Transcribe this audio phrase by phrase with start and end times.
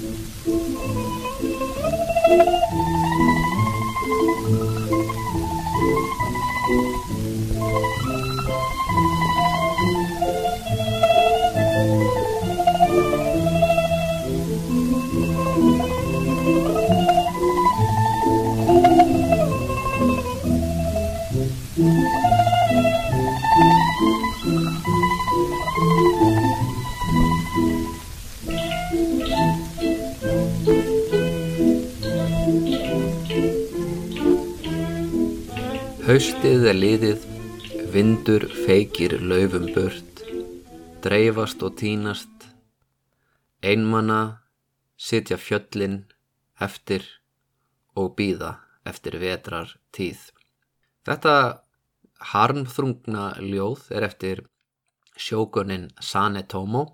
[0.00, 0.20] Thank
[2.48, 2.57] you.
[36.78, 37.22] Liðið,
[37.92, 40.20] vindur feikir laufum burt,
[41.02, 42.46] dreifast og tínast,
[43.62, 44.44] einmanna
[44.98, 46.04] sitja fjöllin
[46.62, 47.06] eftir
[47.98, 48.52] og býða
[48.86, 50.20] eftir vetrar tíð.
[51.06, 51.34] Þetta
[52.32, 54.44] harmþrungna ljóð er eftir
[55.18, 56.84] sjókunin Sane Tomo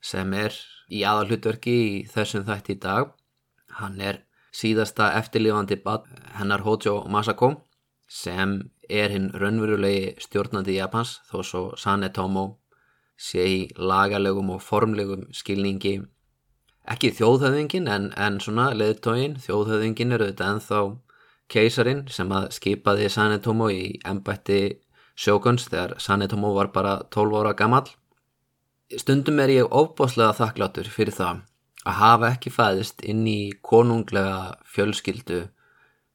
[0.00, 0.56] sem er
[0.88, 3.12] í aðalhutverki í þessum þætti í dag.
[3.80, 4.22] Hann er
[4.54, 5.82] síðasta eftirlifandi
[6.38, 7.54] hennar Hojo Masako
[8.08, 12.46] sem er hinn raunverulegi stjórnandi Japans þó svo Sane Tomo
[13.18, 15.98] sé í lagalegum og formlegum skilningi.
[16.88, 20.82] Ekki þjóðhöfðingin en, en svona leðtógin, þjóðhöfðingin eru þetta ennþá
[21.52, 24.78] keisarin sem að skipaði Sane Tomo í embætti
[25.18, 27.88] sjókunst þegar Sane Tomo var bara 12 ára gammal
[28.96, 31.42] stundum er ég óbáslega þakklátur fyrir það
[31.84, 35.42] að hafa ekki fæðist inn í konunglega fjölskyldu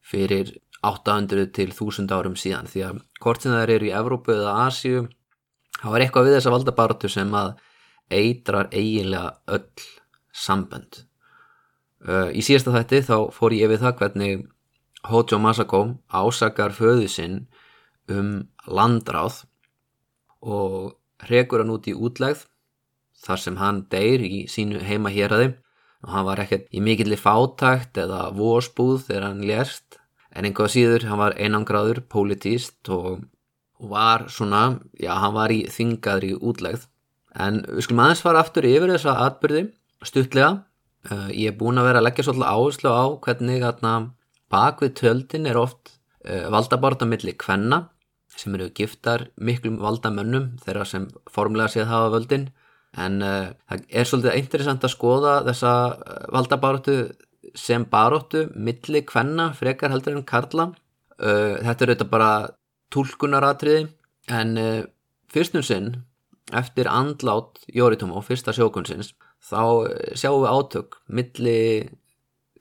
[0.04, 4.56] fyrir 800 til 1000 árum síðan því að hvort sem það eru í Evrópu eða
[4.68, 5.06] Asju
[5.80, 7.54] þá er eitthvað við þessa valdabartu sem að
[8.14, 9.86] eitrar eiginlega öll
[10.34, 11.04] sambönd.
[12.04, 14.44] Í síðasta þætti þá fór ég við það hvernig
[15.08, 17.40] Hojo Masako ásakar föðu sinn
[18.12, 19.44] um landráð
[20.44, 20.96] og
[21.30, 22.46] rekur hann út í útlegð
[23.24, 25.54] þar sem hann deyr í sínu heima héræði
[26.04, 30.00] og hann var ekkert í mikilli fátækt eða vorsbúð þegar hann lérst
[30.34, 33.24] en einhvað síður hann var einangraður, politíst og,
[33.84, 36.86] var svona, já hann var í þingaður í útlegð.
[37.34, 39.64] En við skulum aðeins fara aftur yfir þessa atbyrði
[40.06, 40.52] stuttlega,
[41.10, 43.94] uh, ég er búin að vera að leggja svolítið áherslu á hvernig atna,
[44.54, 45.96] bak við töldin er oft
[46.28, 47.88] uh, valdabarta millir kvenna
[48.34, 52.48] sem eru giftar miklum valdamönnum þeirra sem formlega séð hafa völdin.
[52.98, 55.74] En uh, það er svolítið interessant að skoða þessa
[56.34, 56.98] valdabartu
[57.54, 60.72] sem baróttu milli kvenna frekar heldur en karla.
[61.22, 62.32] Uh, þetta er auðvitað bara
[62.94, 63.84] tólkunaratriði
[64.34, 64.86] en uh,
[65.32, 65.92] fyrstum sinn
[66.54, 69.14] eftir andlát Jóritum og fyrsta sjókunsins
[69.44, 71.60] þá uh, sjáum við átök milli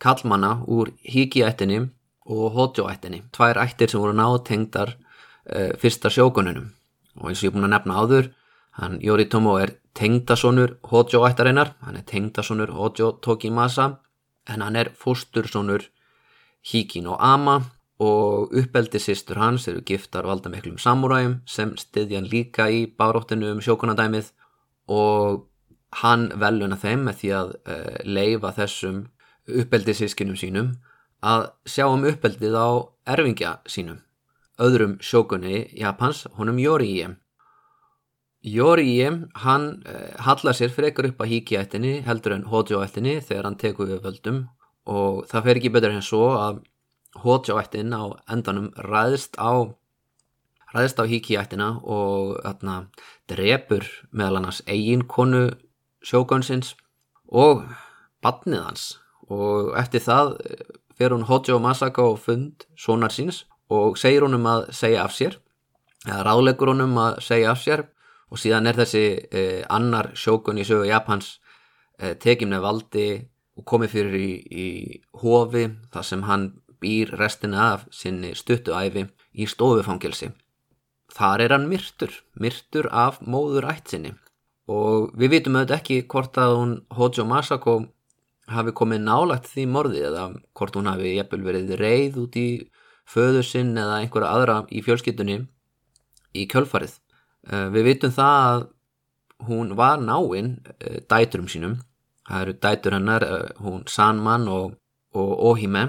[0.03, 1.81] kallmanna úr híkiættinni
[2.29, 4.97] og hótjóættinni tvær ættir sem voru nátengdar
[5.83, 6.69] fyrsta sjókununum
[7.19, 8.29] og eins og ég er búin að nefna áður
[8.79, 13.89] hann Jóritum er tengdasonur hótjóættarinnar hann er tengdasonur hótjó Tokimasa
[14.49, 15.89] en hann er fóstursonur
[16.63, 17.61] Híkin og Ama
[18.03, 24.33] og uppeldi sýstur hans eru giftar valdamiklum samúræum sem styðjan líka í báróttinu um sjókunadæmið
[24.91, 25.47] og
[26.03, 29.05] hann veluna þeim með því að uh, leifa þessum
[29.63, 30.73] uppeldi sískinum sínum
[31.23, 32.69] að sjá um uppeldið á
[33.15, 34.01] erfingja sínum
[34.63, 37.11] öðrum sjókunni Japans, honum Jóriíi
[38.43, 39.07] Jóriíi,
[39.39, 44.03] hann uh, hallar sér frekar upp að híkiættinni heldur en hótjóættinni þegar hann tekur við
[44.03, 44.41] völdum.
[44.91, 46.59] Og það fer ekki betur en svo að
[47.23, 49.71] hótjóættin á endanum ræðist á
[50.75, 52.77] ræðist á híkiættina og þarna
[53.31, 55.45] drepur meðal annars eiginkonu
[56.03, 56.75] sjókonsins
[57.31, 57.63] og
[58.27, 58.87] badnið hans.
[59.31, 60.67] Og eftir það eh,
[60.99, 65.15] fer hún Hojo Masako og fund sonar síns og segir hún um að segja af
[65.15, 65.39] sér
[66.09, 67.87] eða ráðlegur hún um að segja af sér
[68.33, 71.37] og síðan er þessi eh, annar sjókun í sögu Japans
[72.01, 73.07] eh, tekið með valdi
[73.61, 74.69] og komið fyrir í, í
[75.21, 76.49] hofi þar sem hann
[76.83, 79.05] býr restina af sinni stuttuæfi
[79.37, 80.33] í stofufangilsi.
[81.13, 84.15] Þar er hann myrtur, myrtur af móður ætsinni
[84.73, 87.75] og við vitum auðvitað ekki hvort að hún Hojo Masako
[88.53, 92.49] hafi komið nálagt því morði eða hvort hún hafi jæfnvel verið reið út í
[93.13, 95.43] föðu sinn eða einhverja aðra í fjölskyttunni
[96.33, 96.97] í kjölfarið.
[97.51, 98.63] Eh, við vitum það að
[99.49, 101.81] hún var náinn eh, dæturum sínum.
[102.29, 104.79] Það eru dætur hennar, eh, hún Sanman og,
[105.15, 105.87] og Ohime.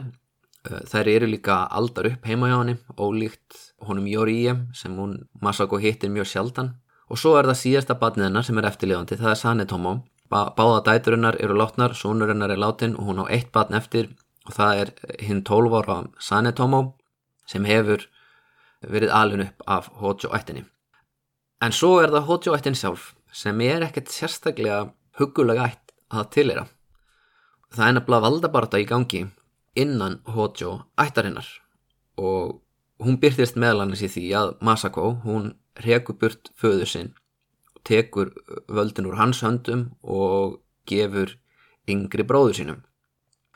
[0.64, 6.10] Þær eru líka aldar upp heima hjá henni, ólíkt honum Jóríi sem hún Masako hittir
[6.10, 6.70] mjög sjaldan.
[7.12, 9.94] Og svo er það síðasta batnið hennar sem er eftirlifandi, það er Sanetomo.
[10.32, 14.14] Báða dætur hennar eru látnar, sonur hennar er látin og hún á eitt batn eftir
[14.48, 16.84] og það er hinn 12 ára Sanetomo
[17.46, 18.08] sem hefur
[18.82, 20.64] verið alun upp af Hojo ættinni.
[21.64, 24.80] En svo er það Hojo-ættin sjálf sem er ekkert sérstaklega
[25.20, 26.66] hugulega ætt að tilera.
[27.74, 29.22] það er nefnilega valdabarta í gangi
[29.76, 31.48] innan Hojo ættarinnar
[32.18, 32.62] og
[33.02, 37.14] hún byrtist meðlannis í því að Masako, hún rekur burt föðu sinn
[37.84, 38.32] tekur
[38.68, 41.36] völdin úr hans höndum og gefur
[41.90, 42.84] yngri bróður sínum.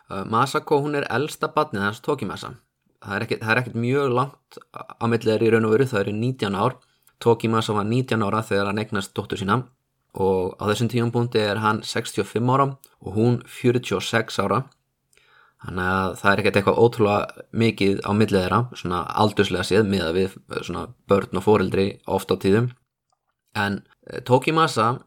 [0.07, 2.56] Uh, Masako hún er elsta batnið hans Tokimasa.
[3.03, 6.77] Það er ekkert mjög langt á milliðar í raun og veru, það eru 19 ár.
[7.24, 9.62] Tokimasa var 19 ára þegar hann eignast dóttur sína
[10.18, 12.72] og á þessum tíum búndi er hann 65 ára
[13.02, 14.64] og hún 46 ára.
[15.58, 20.36] Þannig að það er ekkert eitthvað ótrúlega mikið á milliðara, svona aldurslega séð miða við
[20.62, 22.69] svona börn og fóreldri oft á tíðum.
[23.58, 25.00] En eh, Tokimasa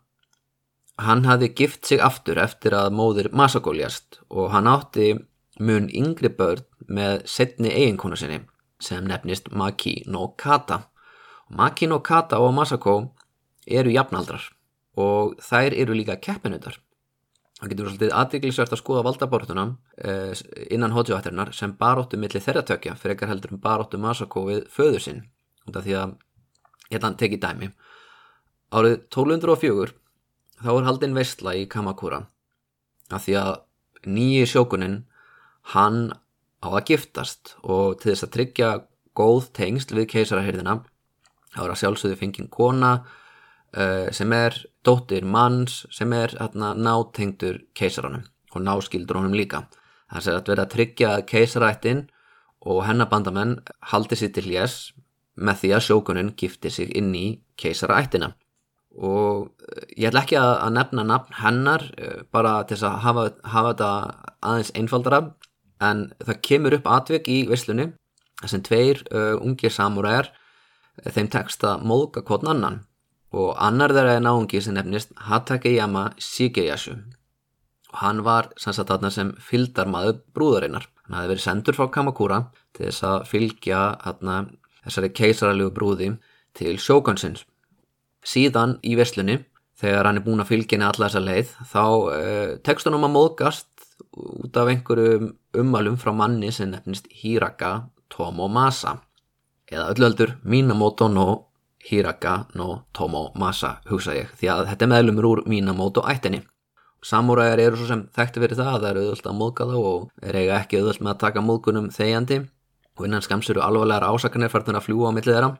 [1.01, 5.15] Hann hafði gift sig aftur eftir að móðir Masako ljast og hann átti
[5.61, 8.43] mun yngri börn með setni eiginkonu sinni
[8.85, 10.83] sem nefnist Maki no Kata.
[11.51, 12.95] Maki no Kata og Masako
[13.67, 14.45] eru jafnaldrar
[15.01, 16.79] og þær eru líka keppinundar.
[17.61, 19.65] Það getur svolítið aðdeglisvert að skoða valdabortuna
[20.01, 20.33] eh,
[20.73, 25.05] innan hótsjóættirinnar sem baróttu millir þeirra tökja fyrir ekkar heldur um baróttu Masako við föður
[25.05, 25.23] sinn.
[25.69, 26.15] Því að
[26.97, 27.71] að tekja dæmi.
[28.71, 29.93] Árið 1204
[30.61, 32.25] þá er haldinn veistla í Kamakura
[33.11, 33.53] af því að
[34.07, 35.01] nýji sjókunin
[35.75, 36.13] hann
[36.63, 38.71] á að giftast og til þess að tryggja
[39.19, 40.81] góð tengsl við keisarahyrðina
[41.55, 44.57] þá er að sjálfsögðu fengið kona uh, sem er
[44.87, 49.67] dóttir manns sem er hérna, nátengtur keisaranum og náskildur honum líka.
[50.11, 52.07] Það er að vera að tryggja keisarættin
[52.67, 53.61] og hennabandamenn
[53.93, 54.79] haldi sér til hljés
[55.41, 57.27] með því að sjókunin gifti sig inn í
[57.61, 58.35] keisarættina
[58.99, 63.25] og eh, ég ætla ekki að nefna nafn hennar eh, bara til þess að hafa,
[63.53, 63.91] hafa þetta
[64.51, 65.21] aðeins einfaldara
[65.81, 67.93] en það kemur upp atvik í visslunni
[68.49, 70.31] sem tveir uh, ungir samúræðar
[71.07, 72.81] þeim tekst að móðka kvotn annan.
[73.31, 76.97] Og annar þeirra er náungi sem nefnist Hatakeyama Shigeyasu
[77.91, 80.85] og hann var sannsagt þarna sem fylgdarmaður brúðarinnar.
[81.07, 82.41] Hann hafi verið sendur frá Kamakura
[82.77, 84.37] til þess að fylgja þarna,
[84.85, 86.13] þessari keisaralegu brúði
[86.55, 87.43] til sjókansins
[88.27, 89.39] síðan í veslunni
[89.81, 93.07] þegar hann er búin að fylgja henni alla þessa leið þá uh, tekst hann um
[93.09, 95.31] að móðgast út af einhverjum
[95.61, 98.99] ummalum frá manni sem nefnist Hiraka Tomomasa
[99.71, 101.27] eða öllöldur Minamoto no
[101.81, 106.43] Hiraka no Tomomasa hugsa ég því að þetta meðlumur úr Minamoto ættinni.
[107.01, 110.03] Samúræðar eru svo sem þekkti verið það að það eru auðvöld að móðga þá og
[110.29, 112.39] er eiga ekki auðvöld með að taka móðgunum þegjandi.
[113.01, 115.51] Og innan skamsuru alvarlegar ásakanir færðin að fljúa á millið þeirra.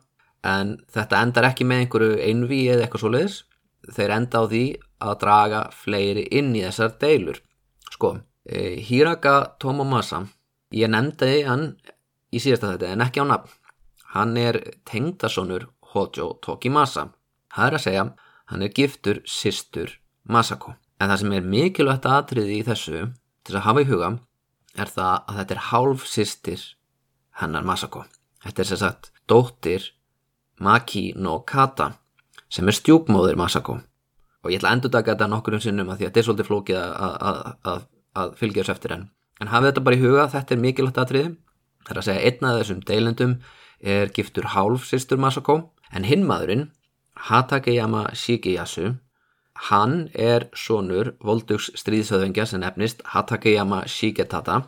[0.51, 3.39] En þetta endar ekki með einhverju einví eða eitthvað svo leiðis
[3.89, 4.65] þeir enda á því
[5.01, 7.41] að draga fleiri inn í þessar deilur.
[7.89, 10.27] Sko, e, Hiraka Tomomasa
[10.77, 11.73] ég nefndi hann
[12.31, 13.57] í síðasta þetta en ekki á nafn
[14.15, 14.59] hann er
[14.89, 17.09] tengdasonur Hojo Tokimasa.
[17.51, 18.05] Það er að segja,
[18.51, 20.75] hann er giftur sýstur Masako.
[21.01, 23.05] En það sem er mikilvægt aðtriði í þessu
[23.47, 24.11] til að hafa í huga
[24.79, 26.67] er það að þetta er hálf sýstir
[27.41, 28.05] hennar Masako.
[28.45, 29.93] Þetta er sem sagt dóttir
[30.61, 31.95] Maki no Kata
[32.51, 33.81] sem er stjúpmóðir Masako.
[34.45, 36.29] Og ég ætla að endur taka þetta nokkur um sinnum að því að þetta er
[36.29, 37.41] svolítið flókið að, að,
[37.73, 37.89] að,
[38.21, 39.09] að fylgja þess eftir henn
[39.41, 41.31] en hafið þetta bara í huga, þetta er mikilvægt aðtriði
[41.87, 43.35] það er að segja einna af þessum deilendum
[43.81, 45.61] er giftur hálf sýstur Masako
[45.93, 46.69] en hinn maðurinn
[47.29, 48.95] Hatakeyama Shigeyasu
[49.69, 54.63] hann er sonur voldugs stríðsöðvengja sem nefnist Hatakeyama Shigetata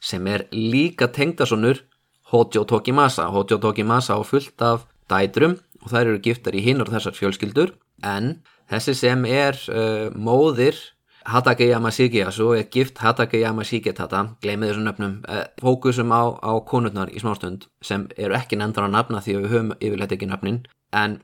[0.00, 1.82] sem er líka tengdasonur
[2.30, 3.30] Hojo Tokimasa.
[3.30, 7.72] Hojo Tokimasa á fullt af dætrum og þær eru giftar í hinn og þessar fjölskyldur
[8.02, 10.78] en þessi sem er uh, móðir
[11.26, 17.22] Hatakeyama Shigeyasu er gift Hatakeyama Shigetata gleymið þessum nöfnum uh, fókusum á, á konurnar í
[17.22, 20.62] smástund sem eru ekki nefndar á nafna því að við höfum yfirleitt ekki nöfnin
[20.94, 21.20] en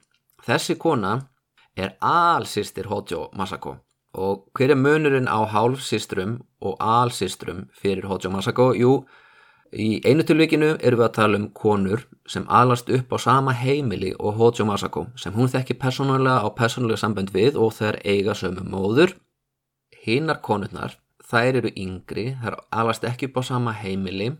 [0.46, 1.14] þessi kona
[1.78, 3.78] er allsýstir Hojo Masako
[4.12, 8.72] og hver er munurinn á hálfsýstrum og allsýstrum fyrir Hojo Masako?
[8.76, 9.04] Jú,
[9.72, 14.10] Í einu tilvíkinu eru við að tala um konur sem alast upp á sama heimili
[14.18, 18.66] og Hojo Masako sem hún þekki persónulega á persónulega sambönd við og þær eiga sömu
[18.68, 19.14] móður.
[20.02, 24.32] Hinnar konurnar, þær eru yngri, þær alast ekki upp á sama heimili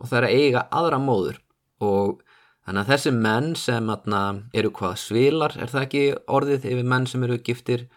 [0.00, 1.40] og þær eiga aðra móður
[1.82, 2.22] og
[2.64, 4.22] þannig að þessi menn sem atna,
[4.54, 7.88] eru hvað svilar, er það ekki orðið yfir menn sem eru giftir?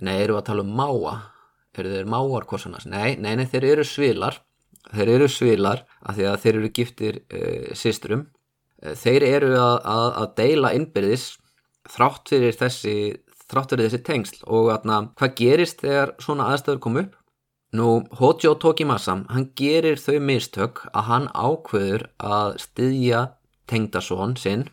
[0.00, 1.14] Nei, eru að tala um máa,
[1.76, 2.86] eru þeir máar hvorsanas?
[2.86, 4.42] Nei, nei, nei, þeir eru svilar
[4.94, 8.26] þeir eru svilar af því að þeir eru giftir uh, eh, sístrum
[8.82, 11.26] eh, þeir eru að, að, að deila innbyrðis
[11.90, 12.96] þrátt fyrir þessi
[13.50, 17.14] þrátt fyrir þessi tengsl og atna, hvað gerist þegar svona aðstöður kom upp?
[17.76, 17.88] Nú
[18.20, 23.22] Hojo Tokimasa hann gerir þau mistök að hann ákveður að styðja
[23.68, 24.68] tengdasón sinn.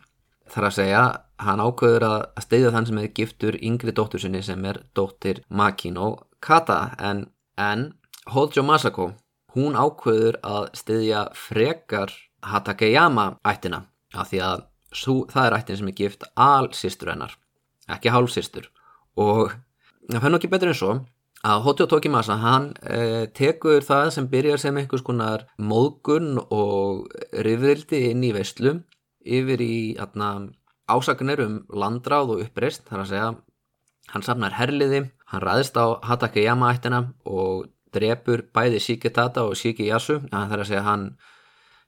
[0.48, 1.02] Þar að segja
[1.42, 6.14] hann ákveður að styðja þann sem er giftur yngri dóttur sinni sem er dóttir Makino
[6.40, 6.94] Kata.
[6.98, 7.26] En,
[7.58, 7.92] en
[8.30, 9.10] Hojo Masako,
[9.56, 12.14] hún ákveður að styðja frekar
[12.44, 14.64] Hatakeyama ættina af því að
[14.94, 17.34] sú, það er ættin sem er gift alsýstur hennar,
[17.90, 18.70] ekki hálfsýstur
[19.20, 19.52] og
[20.10, 20.94] það fennu ekki betur en svo
[21.44, 27.08] að Hojo Tokimasa hann eh, tekur það sem byrjar sem einhvers konar móðgun og
[27.44, 28.78] rifrildi inn í veislu
[29.24, 30.48] yfir í atna,
[30.88, 33.28] ásakunir um landráð og uppreist þar að segja
[34.12, 40.56] hann safnar herliði, hann ræðist á Hatakeyama ættina og drepur bæði Shiketata og Shikiyasu það
[40.56, 41.06] er að segja hann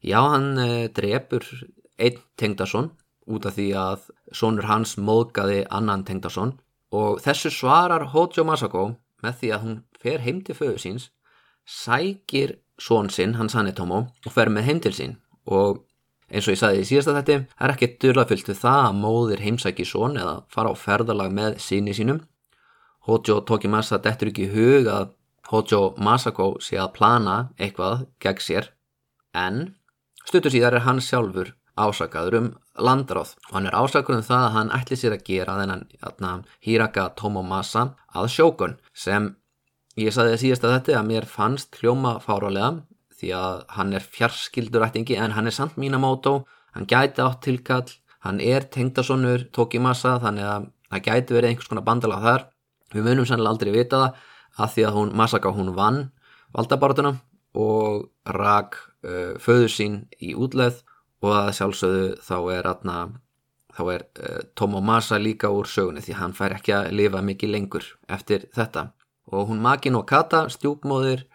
[0.04, 1.48] já hann eh, drepur
[1.96, 2.92] einn tengdason
[3.26, 6.54] út af því að sonur hans móðgaði annan tengdason.
[6.94, 8.86] Og þessu svarar Hojo Masako
[9.24, 11.10] með því að hún fer heim til föðu síns
[11.66, 15.16] sækir són sinn, hans Hanetomo og fer með heim til sín.
[15.46, 15.82] Og
[16.30, 19.86] eins og ég sagði í síðasta þetta er ekki dörlafyllt við það að móðir heimsæki
[19.86, 22.22] són eða fara á ferðalag með síni sínum.
[23.06, 25.12] Hojo Tokimasa dettur ekki hug að
[25.50, 28.72] Hojo Masako sé að plana eitthvað gegn sér.
[29.34, 29.76] En
[30.26, 32.48] stuttur síðar er hann sjálfur ásakaður um
[32.80, 33.34] landráð.
[33.48, 37.88] Og hann er ásakaður um það að hann ætli sér að gera þennan Hiraka Tomomasa
[38.16, 39.34] að sjókun sem
[40.00, 42.72] ég saði síðast að þetta að mér fannst hljóma fárálega
[43.16, 46.42] því að hann er fjarskildur ættingi en hann er samt Minamoto,
[46.76, 47.88] hann gæti átt tilkall,
[48.20, 52.44] hann er tengdasonur Tokimasa þannig að það gæti verið einhvers konar bandala þar.
[52.92, 56.02] Við munum sannlega aldrei vita það að því að hún, Masaka, hún vann
[56.56, 57.16] valdabartuna
[57.56, 58.06] og
[58.36, 60.82] rak uh, föður sín í útleð
[61.26, 62.96] og að sjálfsögðu þá er, atna,
[63.76, 67.52] þá er uh, Tomo Masa líka úr sögunni því hann fær ekki að lifa mikið
[67.52, 68.90] lengur eftir þetta.
[69.34, 71.26] Og hún Magin og Kata, stjúpmóðir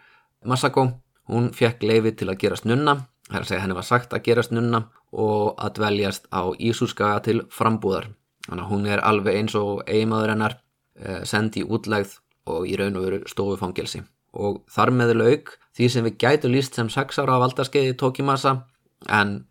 [0.48, 0.88] Masako,
[1.28, 2.96] hún fekk leifi til að gerast nunna,
[3.28, 7.20] það er að segja henni var sagt að gerast nunna og að dveljast á Ísúskaga
[7.28, 8.08] til frambúðar.
[8.48, 12.16] Þannig að hún er alveg eins og eiginmaður hennar uh, sendi í útlegð
[12.50, 14.02] og í raun og veru stofufangelsi.
[14.32, 18.56] Og þar með laug því sem við gætu líst sem 6 ára af valdarskeiði Tokimasa
[19.12, 19.42] en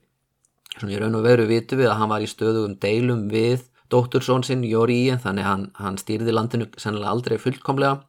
[0.81, 4.45] svona í raun og veru vitu við að hann var í stöðugum deilum við dóttursón
[4.47, 8.00] sinn Jóri Í þannig hann, hann stýrði landinu sennilega aldrei fullkomlega.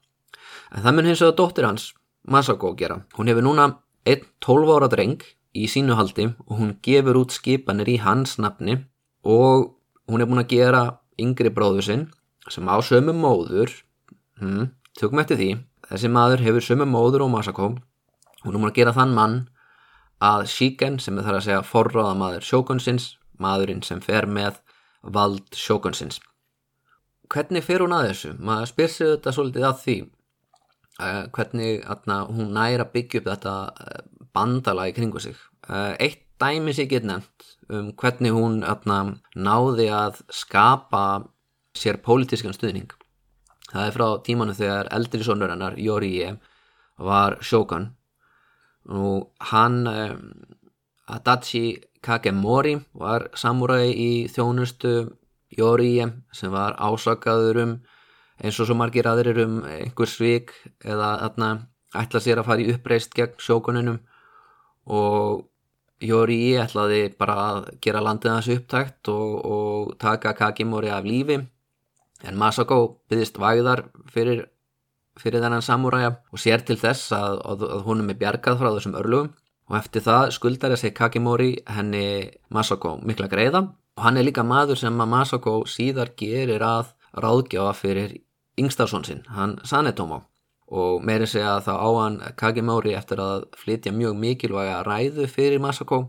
[0.73, 1.91] En það mun hins vegar dóttir hans
[2.23, 3.01] Masako gera.
[3.19, 3.69] Hún hefur núna
[4.07, 5.23] einn 12 ára dreng
[5.59, 8.79] í sínu haldi og hún gefur út skipanir í hans nafni
[9.27, 9.73] og
[10.09, 10.83] hún er búin að gera
[11.21, 12.07] yngri bróðu sinn
[12.51, 13.75] sem á sömu móður.
[14.39, 15.51] Hmm, tökum eftir því,
[15.91, 17.69] þessi maður hefur sömu móður og Masako,
[18.43, 19.37] hún er múin að gera þann mann
[20.23, 23.09] að Shiken sem er þar að segja forráða maður sjókunsins,
[23.43, 24.61] maðurinn sem fer með
[25.03, 26.21] vald sjókunsins.
[27.33, 28.35] Hvernig fer hún að þessu?
[28.39, 29.97] Maður spyr sig þetta svolítið að því,
[31.01, 34.03] uh, hvernig atna, hún næra byggja upp þetta uh,
[34.37, 35.39] bandala í kringu sig.
[35.67, 41.05] Uh, eitt dæmi sig get nefnt um hvernig hún atna, náði að skapa
[41.79, 42.91] sér pólitískan stuðning.
[43.73, 46.35] Það er frá tímanu þegar eldri sonur hennar, Jórié,
[47.01, 47.95] var sjókan
[48.89, 50.31] og hann, um,
[51.13, 54.95] Adachi Kagemori, var samúræði í þjónustu
[55.53, 57.73] Jórié sem var ásakaður um
[58.43, 61.51] eins og svo margir aðrir um einhver svík eða þarna
[62.03, 63.99] ætla sér að fara í uppreist gegn sjókuninum
[64.89, 65.49] og
[66.03, 71.37] Jórié ætlaði bara að gera landið hans upptækt og, og taka Kagemori af lífi.
[72.27, 72.79] En Masako
[73.11, 74.49] byggðist væðar fyrir,
[75.21, 78.99] fyrir þennan samúræja og sér til þess að, að, að húnum er bjargað frá þessum
[79.01, 79.31] örlugum
[79.71, 83.67] og eftir það skuldar þessi Kakimori henni Masako mikla greiða.
[83.97, 88.15] Og hann er líka maður sem að Masako síðar gerir að ráðgjáfa fyrir
[88.61, 90.23] yngstarsson sinn, hann Sanetomo
[90.73, 95.61] og meiri segja að það á hann Kakimori eftir að flytja mjög mikilvæga ræðu fyrir
[95.61, 96.07] Masako.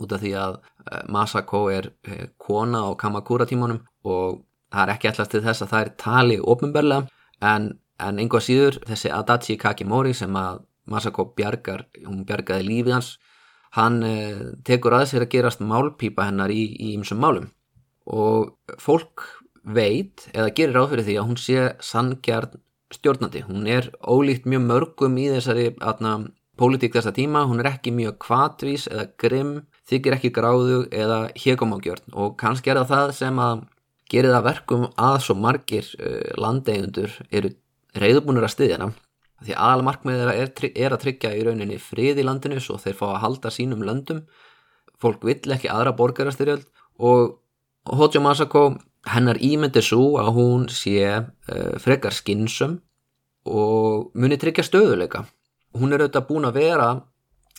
[0.00, 4.40] Út af því að eh, Masako er eh, kona á Kamakura tímanum og
[4.72, 7.06] það er ekki allast til þess að það er tali ofinberlega
[7.44, 7.68] en,
[8.08, 13.14] en einhvað síður þessi Adachi Kakimori sem að Masako bjargar, hún bjargaði lífið hans
[13.74, 17.48] hann eh, tekur að sér að gerast málpípa hennar í ymsum málum.
[18.04, 19.24] Og fólk
[19.64, 22.60] veit eða gerir áfyrir því að hún sé sanngjarn
[22.94, 23.44] stjórnandi.
[23.48, 26.18] Hún er ólíkt mjög mörgum í þessari atna,
[26.60, 27.46] pólitík þessa tíma.
[27.48, 29.54] Hún er ekki mjög kvatvís eða grimm
[29.88, 33.64] þykir ekki gráðu eða hekomágjörn og kannski er það það sem að
[34.12, 37.50] gerir það verkum að svo margir uh, landeigundur eru
[37.98, 38.92] reyðbúinur að styðja hana
[39.44, 43.06] því aðal markmið er, er að tryggja í rauninni frið í landinu svo þeir fá
[43.10, 44.22] að halda sínum löndum.
[45.02, 46.64] Fólk vill ekki aðra borgarastyrjöld
[47.04, 47.40] og
[47.84, 48.62] Hojo Masako
[49.10, 52.78] hennar ímyndi svo að hún sé uh, frekar skinsum
[53.44, 55.26] og muni tryggja stöðuleika
[55.76, 56.88] hún er auðvitað búin að vera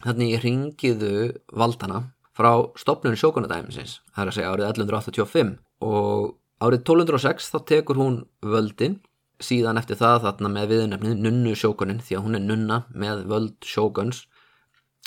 [0.01, 1.11] þannig í ringiðu
[1.53, 2.01] valdana
[2.35, 5.53] frá stopnunni sjókunadæmisins það er að segja árið 1185
[5.85, 6.33] og
[6.65, 8.97] árið 1206 þá tekur hún völdin
[9.43, 13.55] síðan eftir það þarna með viðnefnið nunnu sjókunin því að hún er nunna með völd
[13.65, 14.25] sjókuns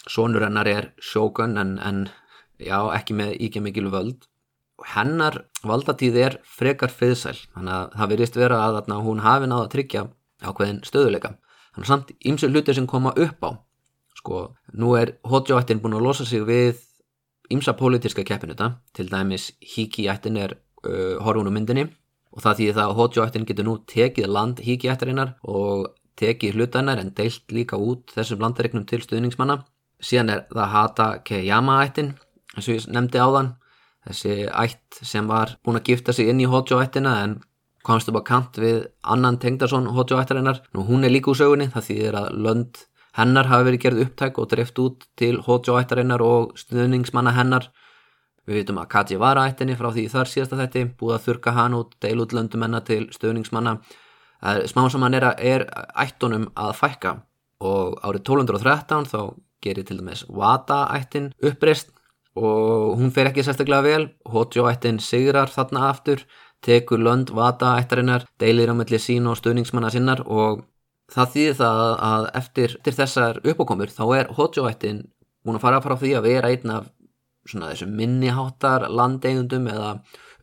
[0.08, 2.08] sonur hennar er sjókun en, en
[2.58, 4.26] já, ekki með íkja mikil völd.
[4.78, 9.49] Og hennar valdatíð er frekar friðsæl þannig að það verist vera að þarna, hún hafi
[9.50, 10.04] náða að tryggja
[10.38, 13.50] ákveðin stöðuleika þannig að samt ímsu hluti sem koma upp á.
[14.18, 14.44] Sko,
[14.75, 16.78] nú er Hojo-ættin búin að losa sig við
[17.54, 21.87] ímsa pólitíska keppinuta, til dæmis Hiki-ættin er uh, horfun og myndinni
[22.38, 27.11] og það þýðir það að Hojo-ættin getur nú tekið land Hiki-ættarinnar og tekið hlutannar en
[27.18, 29.64] deilt líka út þessum landaregnum til stuðningsmanna.
[29.99, 32.12] Síðan er það Hata Keyama-ættin
[32.54, 33.52] eins og ég nefndi á þann
[34.09, 37.40] þessi ætt sem var búin að gifta sig inn í Hojo-ættina en
[37.87, 41.90] komst upp á kant við annan tengdason Hojo-ættarinnar nú hún er líka úr sögunni það
[41.90, 42.87] þýðir að lönd
[43.18, 47.64] Hennar hafi verið gerð upptæk og dreft út til Hojo-ættarinnar og stuðningsmanna hennar.
[48.48, 51.74] Við vitum að Kaji var ættinni frá því þar síðasta þetta, búið að þurka hann
[51.76, 53.74] út, deil út löndum hennar til stuðningsmanna.
[54.70, 55.66] Smá saman er, er
[55.98, 57.12] ættunum að fækka
[57.60, 59.20] og árið 1213 þá
[59.64, 61.90] gerir til dæmis Wada ættin uppreist
[62.38, 64.08] og hún fer ekki sérstaklega vel.
[64.24, 66.22] Hojo-ættin sigrar þarna aftur,
[66.64, 70.64] tekur lönd Wada ættarinnar, deilir á melli sín og stuðningsmanna sinnar og
[71.12, 75.02] það þýðir það að eftir, eftir þessar uppákomur þá er Hojo-ættin
[75.44, 76.88] búin að fara frá því að vera einn af
[77.48, 79.90] svona þessum minniháttar landeigundum eða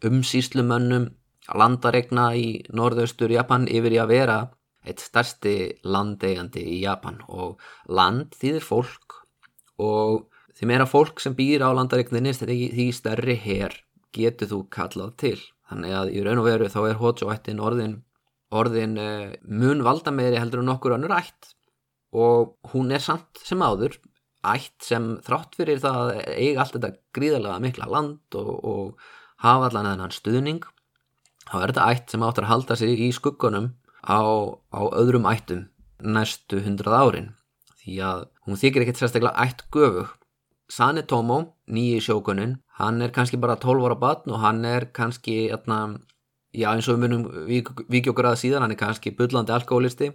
[0.06, 1.10] umsýslumönnum
[1.54, 4.38] landaregna í norðaustur Japan yfir í að vera
[4.86, 7.20] eitt stærsti landeigandi í Japan.
[7.28, 9.20] Og land þýðir fólk
[9.82, 13.76] og því meira fólk sem býr á landaregninni því stærri hér
[14.16, 15.38] getur þú kallað til.
[15.70, 17.96] Þannig að í raun og veru þá er Hojo-ættin orðin
[18.56, 21.54] orðin uh, mun valda meðri heldur en okkur önnur ætt.
[22.16, 23.98] Og hún er samt sem áður
[24.54, 29.08] ætt sem þrátt fyrir það eiga allt þetta gríðarlega mikla land og, og
[29.44, 30.68] hafa allan þennan stuðning
[31.46, 33.72] þá er þetta ætt sem áttur að halda sig í skuggunum
[34.06, 34.22] á,
[34.74, 35.66] á öðrum ættum
[36.04, 37.32] næstu hundrað árin.
[37.82, 40.06] Því að hún þykir ekkert sérstaklega ætt göfu
[40.70, 45.52] Sane Tomo, nýji sjókunin hann er kannski bara 12 ára batn og hann er kannski
[45.54, 46.00] atna,
[46.54, 50.12] já eins og við munum vikið okkur að síðan, hann er kannski bullandi alkoholisti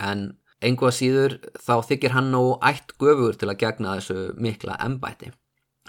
[0.00, 0.30] en
[0.64, 5.30] einhvað síður þá þykir hann nú ætt göfur til að gegna þessu mikla embæti.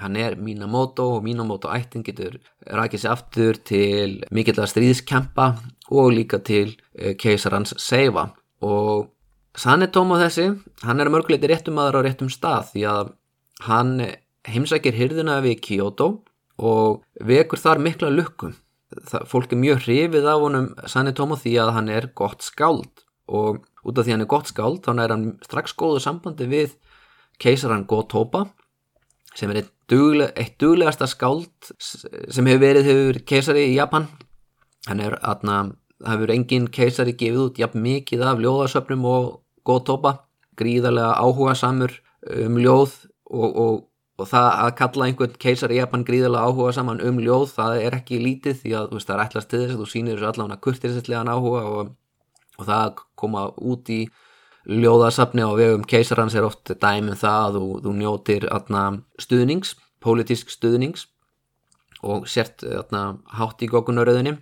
[0.01, 5.47] Hann er Minamoto og Minamoto ættin getur rækið sér aftur til mikill að stríðskempa
[5.91, 8.29] og líka til eh, keisarans Seifa.
[8.63, 9.11] Og
[9.57, 10.47] Sanetomo þessi,
[10.87, 13.13] hann er mörguleiti réttum aðra á réttum stað því að
[13.67, 13.93] hann
[14.47, 16.07] heimsækir hyrðuna við Kyoto
[16.61, 18.55] og vekur þar mikla lukkum
[19.27, 23.00] fólk er mjög hrifið af honum Sanni Tómo því að hann er gott skáld
[23.31, 26.75] og út af því hann er gott skáld þá er hann strax góðu sambandi við
[27.41, 28.45] keisaran Gotoba
[29.37, 34.09] sem er eitt, dugleg, eitt duglegasta skáld sem hefur verið hefur keisari í Japan.
[34.89, 35.61] Hann er aðna
[36.01, 39.31] það hefur engin keisari gefið út jafn mikið af ljóðasöfnum og
[39.67, 40.17] Gotoba
[40.59, 41.93] gríðarlega áhuga samur
[42.27, 42.97] um ljóð
[43.31, 43.79] og, og
[44.21, 47.97] og það að kalla einhvern keisar í Japan gríðilega áhuga saman um ljóð það er
[47.97, 50.61] ekki lítið því að veist, það er ætlast til þess að þú sýnir þessu allavega
[50.65, 51.91] kurtirislegan áhuga og,
[52.59, 54.01] og það að koma út í
[54.69, 58.83] ljóðasafni á vegum keisarans er oft dæmið um það að þú, njótir atna,
[59.21, 61.07] stuðnings, pólitísk stuðnings
[62.05, 62.65] og sért
[63.37, 64.37] hátt í gókunaröðinni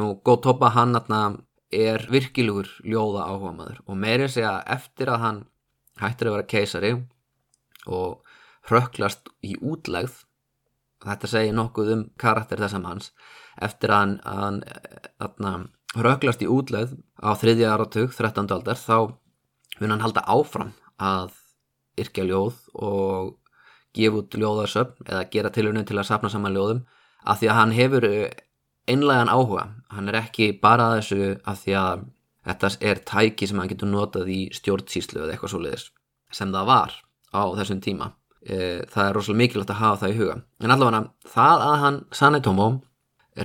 [0.00, 1.38] og Góttoppa hann atna,
[1.72, 5.38] er virkilugur ljóða áhuga maður og meirinn segja eftir að hann
[6.00, 6.90] hættir að vera keisari
[7.88, 8.20] og
[8.68, 10.18] hröklast í útlegð
[11.02, 13.10] þetta segir nokkuð um karakter þessam hans
[13.56, 14.60] eftir að hann, hann
[15.22, 15.54] atna,
[15.96, 18.48] hröklast í útlegð á þriðja áratug, 13.
[18.48, 19.12] aldar þá
[19.80, 21.34] mun hann halda áfram að
[22.00, 23.34] yrkja ljóð og
[23.96, 26.82] gefa út ljóðarsöfn eða gera tilhörnum til að sapna saman ljóðum
[27.28, 28.08] af því að hann hefur
[28.90, 32.06] einlegan áhuga, hann er ekki bara þessu af því að
[32.48, 35.86] þetta er tæki sem hann getur notað í stjórnsýslu eða eitthvað svo leiðis
[36.34, 36.96] sem það var
[37.30, 38.08] á þessum tíma
[38.42, 41.02] e, það er rosalega mikilvægt að hafa það í huga en allavega
[41.34, 42.68] það að hann Sanetomo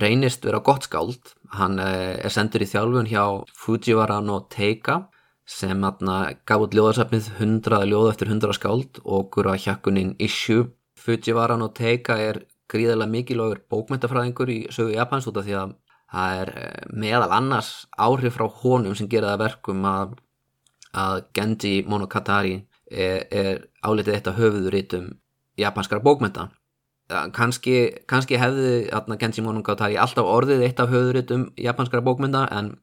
[0.02, 1.92] reynist vera gott skáld hann e,
[2.24, 3.24] er sendur í þjálfun hjá
[3.56, 5.00] Fujiwara no Teika
[5.48, 11.70] sem gaf út ljóðarsafnið 100 ljóð eftir 100 skáld og gura hjakkunin Issue Fujiwara no
[11.72, 15.76] Teika er gríðarlega mikilvægur bókmyndafræðingur í sögu Japans út af því að
[16.12, 16.66] það er e,
[17.04, 20.18] meðal annars áhrif frá honum sem gera það verkum að,
[20.92, 22.58] að Genji Monogatari
[22.90, 25.10] er, er álitið eitt af höfuðurítum
[25.58, 26.48] japanskara bókmynda
[27.08, 27.76] kannski,
[28.08, 32.76] kannski hefði Genji Monogatari alltaf orðið eitt af höfuðurítum japanskara bókmynda en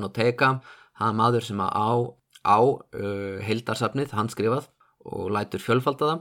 [0.00, 0.60] no Teika
[1.00, 1.92] hann maður sem á,
[2.44, 4.70] á uh, heildarsafnið, hann skrifað
[5.04, 6.20] og lætur fjölfaldaða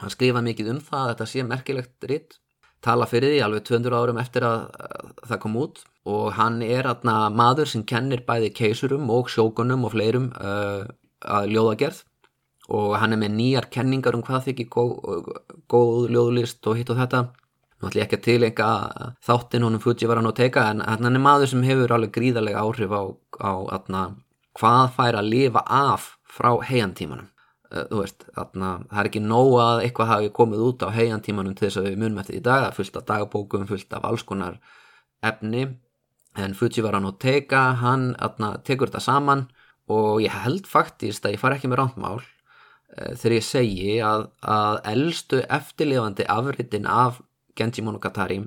[0.00, 2.38] hann skrifað mikið um það að þetta sé merkilegt ritt
[2.84, 5.82] tala fyrir því alveg 200 árum eftir að, að það kom út.
[6.04, 10.84] Og hann er atna, maður sem kennir bæði keisurum og sjókunum og fleirum uh,
[11.24, 12.02] að ljóðagerð
[12.72, 15.32] og hann er með nýjar kenningar um hvað þykir góð,
[15.68, 17.26] góð ljóðlist og hitt og þetta.
[17.82, 18.70] Nú ætlum ég ekki að tilenga
[19.26, 22.62] þáttinn honum Fuji var hann að teka en hann er maður sem hefur alveg gríðarlega
[22.64, 23.02] áhrif á,
[23.44, 24.04] á atna,
[24.56, 27.28] hvað fær að lifa af frá heiantímanum
[27.74, 31.66] þú veist, atna, það er ekki nóg að eitthvað hafi komið út á heiantímanum til
[31.66, 34.60] þess að við munum eftir í dag, fullt af dagbókum fullt af alls konar
[35.24, 35.66] efni.
[36.38, 39.46] En Fuji var hann að teka hann atna, tekur þetta saman.
[39.90, 42.22] Og ég held faktist að ég far ekki með rántmál
[42.94, 47.22] þegar ég segi að, að eldstu eftirlifandi afritin af
[47.58, 48.40] Genji Monogatari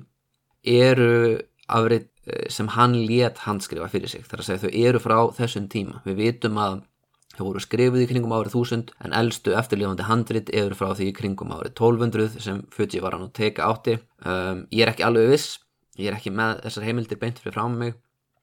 [0.68, 4.24] eru afrið eh, sem hann let handskrifa fyrir sig.
[4.28, 6.02] Þar að segja þau eru frá þessum tíma.
[6.06, 6.80] Við vitum að
[7.38, 11.14] þau voru skrifið í kringum árið 1000 en eldstu eftirlifandi handrit eru frá því í
[11.14, 13.98] kringum árið 1200 sem Fuji var hann að teka átti.
[14.24, 15.58] Um, ég er ekki alveg viss.
[15.98, 17.94] Ég er ekki með þessar heimildir beint fyrir frá mig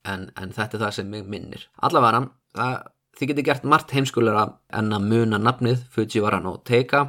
[0.07, 1.67] en, en þetta er það sem mig minnir.
[1.83, 6.63] Allavega það, þið getur gert margt heimskulega en að muna nafnið Fuji var hann að
[6.67, 7.03] teka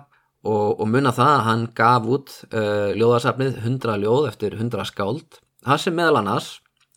[0.47, 5.41] og, og munna það að hann gaf út uh, ljóðarsafnið 100 ljóð eftir 100 skáld
[5.67, 6.53] það sem meðal annars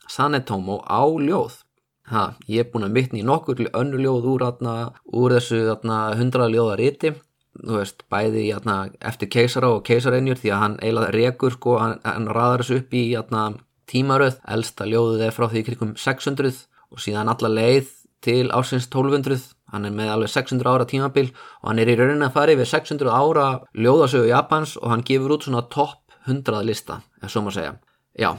[0.10, 1.60] Sanetomo á ljóð.
[2.10, 4.72] Ha, ég er búin að mittni í nokkur önnu ljóð úr, atna,
[5.06, 7.12] úr þessu atna, 100 ljóðaríti
[7.60, 12.00] þú veist, bæði atna, eftir keisara og keisareinjur því að hann eilaði rekur sko, hann,
[12.06, 13.04] hann raðar þessu upp í
[13.90, 17.90] tímaröð, elsta ljóðið er frá því krikum 600 og síðan alla leið
[18.26, 22.28] til ásins 1200 hann er með alveg 600 ára tímabil og hann er í rauninni
[22.28, 27.00] að fara yfir 600 ára ljóðasögu Japans og hann gefur út svona topp 100 lista,
[27.24, 27.76] ef svo maður segja.
[28.20, 28.32] Já,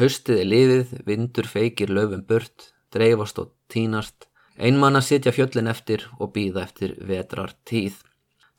[0.00, 4.26] haustið er liðið, vindur feikir löfum burt, dreifast og tínast,
[4.58, 8.00] einmann að sitja fjöllin eftir og býða eftir vetrar tíð.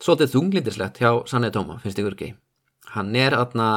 [0.02, 2.32] Svolítið þunglindislegt hjá Sanne Tóma, finnst ykkur ekki?
[2.96, 3.70] Hann er aðna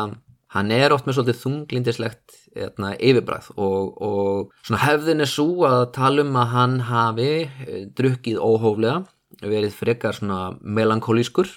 [0.54, 5.82] hann er oft með svolítið þunglindislegt hérna, yfirbræð og, og svona hefðin er svo að
[5.96, 9.02] tala um að hann hafi eh, drukkið óhóflega,
[9.44, 11.50] verið frekar svona melankólískur,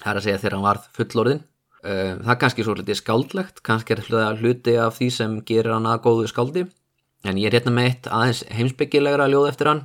[0.00, 1.42] það er að segja þegar hann varð fullorðin.
[1.84, 4.04] Eh, það er kannski svolítið skáldlegt, kannski er
[4.40, 6.68] hluti af því sem gerir hann að góðu skáldi,
[7.26, 9.84] en ég er hérna með eitt aðeins heimsbyggilegra ljóð eftir hann.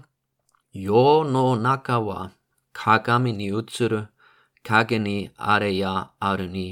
[0.69, 2.29] Yo no nakawa
[2.77, 4.05] kagami ni utsuru
[4.63, 6.67] kage ni areya aru ni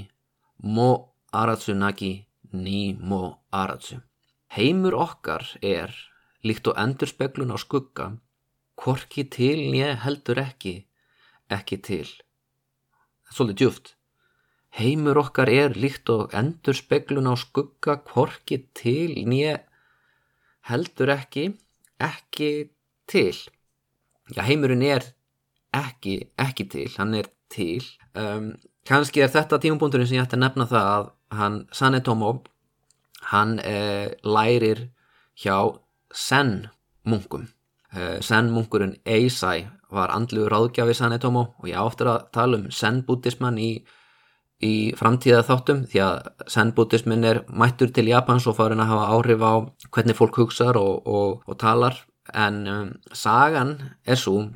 [0.61, 2.13] mo Aratsunagi
[2.53, 3.99] ni mo aratsu.
[4.55, 5.91] Heimur okkar er,
[6.41, 8.07] líkt og endurspeglun á skugga,
[8.79, 10.75] hvorki til nýja heldur ekki,
[11.51, 12.07] ekki til.
[13.27, 13.93] Það er svolítið djúft.
[14.77, 19.59] Heimur okkar er líkt og endurspeglun á skugga, hvorki til nýja
[20.71, 21.51] heldur ekki,
[21.99, 22.71] ekki
[23.07, 23.35] til.
[24.33, 25.05] Já, heimurinn er
[25.75, 27.85] ekki, ekki til, hann er til.
[28.17, 28.55] Um,
[28.87, 32.43] Kanski er þetta tímapunkturinn sem ég ætti að nefna það að hann Sanetomo
[33.31, 34.89] hann eh, lærir
[35.35, 35.57] hjá
[36.13, 36.69] Zen
[37.05, 37.47] munkum
[37.93, 43.01] eh, Zen munkurinn Eisai var andluður ráðgjafi Sanetomo og ég áttur að tala um Zen
[43.07, 43.71] buddhisman í,
[44.63, 49.09] í framtíða þáttum því að Zen buddhismin er mættur til Japans og farin að hafa
[49.15, 49.53] áhrif á
[49.91, 51.99] hvernig fólk hugsaður og, og, og talar.
[52.35, 54.49] En um, sagan er svo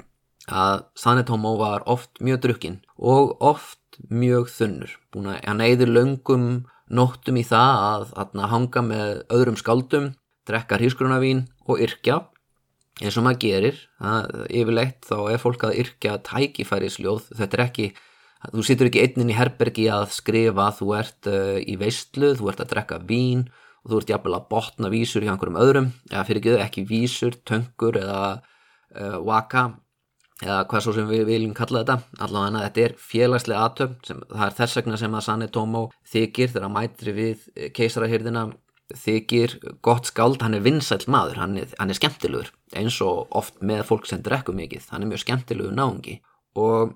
[0.52, 3.80] að Sanetomo var oft mjög drukkinn og oft
[4.12, 4.94] mjög þunnur.
[5.14, 6.46] Búin að hann eigður löngum
[6.92, 10.12] nóttum í það að, að hanga með öðrum skaldum,
[10.48, 12.20] drekka hrísgrunavín og yrkja.
[13.02, 17.30] Eins og maður gerir, það, yfirleitt þá er fólk að yrkja tækifærisljóð.
[17.40, 17.88] Þetta er ekki,
[18.52, 22.66] þú situr ekki einnin í herbergi að skrifa þú ert uh, í veistlu, þú ert
[22.66, 23.48] að drekka vín
[23.82, 27.40] og þú ert jafnvel að botna vísur hjá einhverjum öðrum, eða fyrir ekki, ekki vísur,
[27.48, 29.72] töngur eða uh, waka
[30.42, 31.98] eða hvað svo sem við viljum kalla þetta.
[32.26, 36.74] Allavega þetta er félagslega sem, það er þess vegna sem að Sanne Tómo þykir þegar
[36.74, 38.46] mætri við keisarahyrðina
[38.98, 40.42] þykir gott skáld.
[40.44, 44.24] Hann er vinsæl maður, hann er, hann er skemmtilegur eins og oft með fólk sem
[44.26, 44.90] drekku mikið.
[44.92, 46.20] Hann er mjög skemmtilegur náungi.
[46.58, 46.96] Og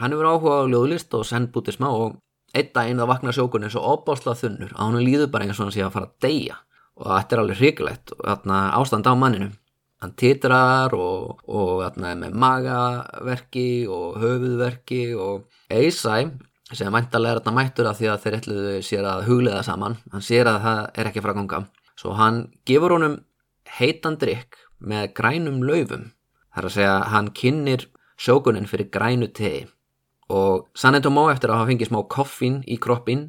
[0.00, 2.16] hann hefur áhuga á ljóðlist og sennbútisma og
[2.56, 5.76] einn daginn það vaknar sjókunni svo opáslað þunnur að hann líður bara eins og hann
[5.76, 6.58] sé að fara að deyja.
[6.96, 9.52] Og þetta er alveg hryggilegt ástand á manninu
[10.06, 16.30] hann titrar og, og atna, með magaverki og höfuðverki og Eisæ
[16.74, 20.24] sem mæntalega er þarna mættur af því að þeir ætluðu sér að huglega saman hann
[20.24, 21.62] sér að það er ekki frá ganga.
[21.96, 23.20] Svo hann gefur honum
[23.78, 26.10] heitan drikk með grænum laufum.
[26.54, 27.86] Þar að segja hann kynir
[28.18, 29.66] sjókunin fyrir grænu tegi
[30.32, 33.28] og Sanetomó eftir að hafa fengið smá koffín í kroppin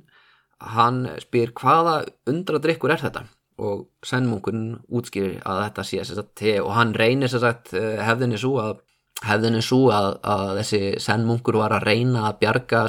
[0.73, 6.57] hann spyr hvaða undra drikkur er þetta og sennmunkurinn útskýrir að þetta sé sagt, te
[6.61, 8.81] og hann reynir sagt, eh, hefðinni svo að,
[9.25, 12.87] hefðinni svo að, að þessi sennmunkur var að reyna að bjarga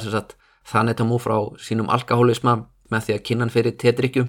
[0.69, 4.27] þannig að múi frá sínum alkoholisma með því að kynna hann fyrir tedrykju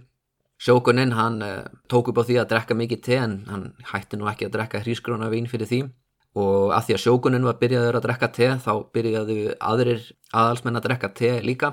[0.60, 4.28] sjókuninn hann uh, tók upp á því að drekka mikið te en hann hætti nú
[4.30, 5.80] ekki að drekka hrísgróna vín fyrir því.
[6.40, 9.38] Og að því að sjókuninn var byrjaður að drekka te þá byrjaðu
[9.70, 11.72] aðrir aðalsmenn að drekka te líka.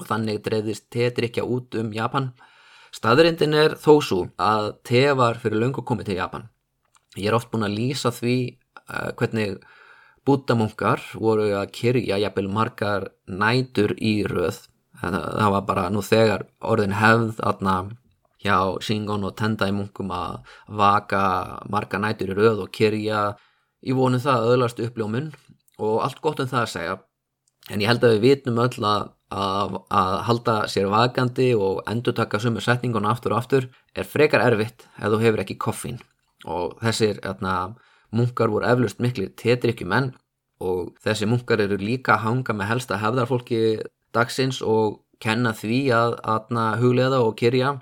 [0.00, 2.32] Og þannig dreifðist te drikja út um Japan
[2.94, 6.46] staðurindin er þó svo að te var fyrir löngu komið til Japan.
[7.18, 8.36] Ég er oft búin að lýsa því
[8.88, 9.58] uh, hvernig
[10.24, 14.64] bútamunkar voru að kyrja jafnvel margar nætur í röð.
[15.00, 17.76] Það, það var bara nú þegar orðin hefð aðna
[18.44, 21.24] hjá Shingon og Tendai munkum að vaka
[21.70, 23.32] margar nætur í röð og kyrja.
[23.84, 25.32] Ég vonu það að öðlast uppljómun
[25.82, 26.96] og allt gott um það að segja.
[27.72, 32.14] En ég held að við vitnum öll að, að, að halda sér vakandi og endur
[32.16, 35.98] taka sumu setningun aftur og aftur er frekar erfitt ef þú hefur ekki koffín
[36.44, 37.74] og þessir atna,
[38.14, 40.12] munkar voru eflust miklu tetrikki menn
[40.62, 43.62] og þessi munkar eru líka að hanga með helsta hefðarfólki
[44.14, 47.78] dagsins og kenna því að atna, huglega og kyrja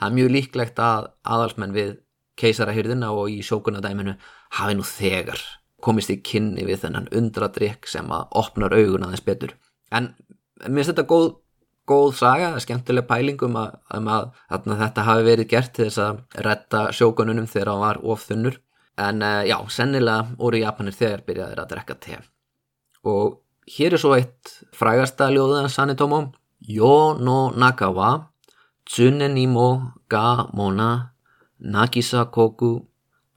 [0.00, 1.96] það er mjög líklegt að aðalsmenn við
[2.40, 4.16] keisarahyrðina og í sjókunadæminu
[4.58, 5.40] hafi nú þegar
[5.84, 9.54] komist í kynni við þennan undradrykk sem að opnar augun aðeins betur.
[9.92, 10.12] En
[10.66, 11.28] mér finnst þetta góð,
[11.90, 16.42] góð saga, skemmtileg pælingum að, um að, að þetta hafi verið gert til þess að
[16.46, 18.58] retta sjókununum þegar það var ofþunnur.
[19.00, 22.18] En uh, já, sennilega voru Japanir þegar byrjaðir að drekka te.
[23.08, 23.40] Og
[23.76, 26.26] hér er svo eitt frægasta ljóðan Sanitomo.
[26.60, 28.10] Yo no nakawa
[28.84, 31.14] tsunen imo ga mona
[31.58, 32.86] nagisa koku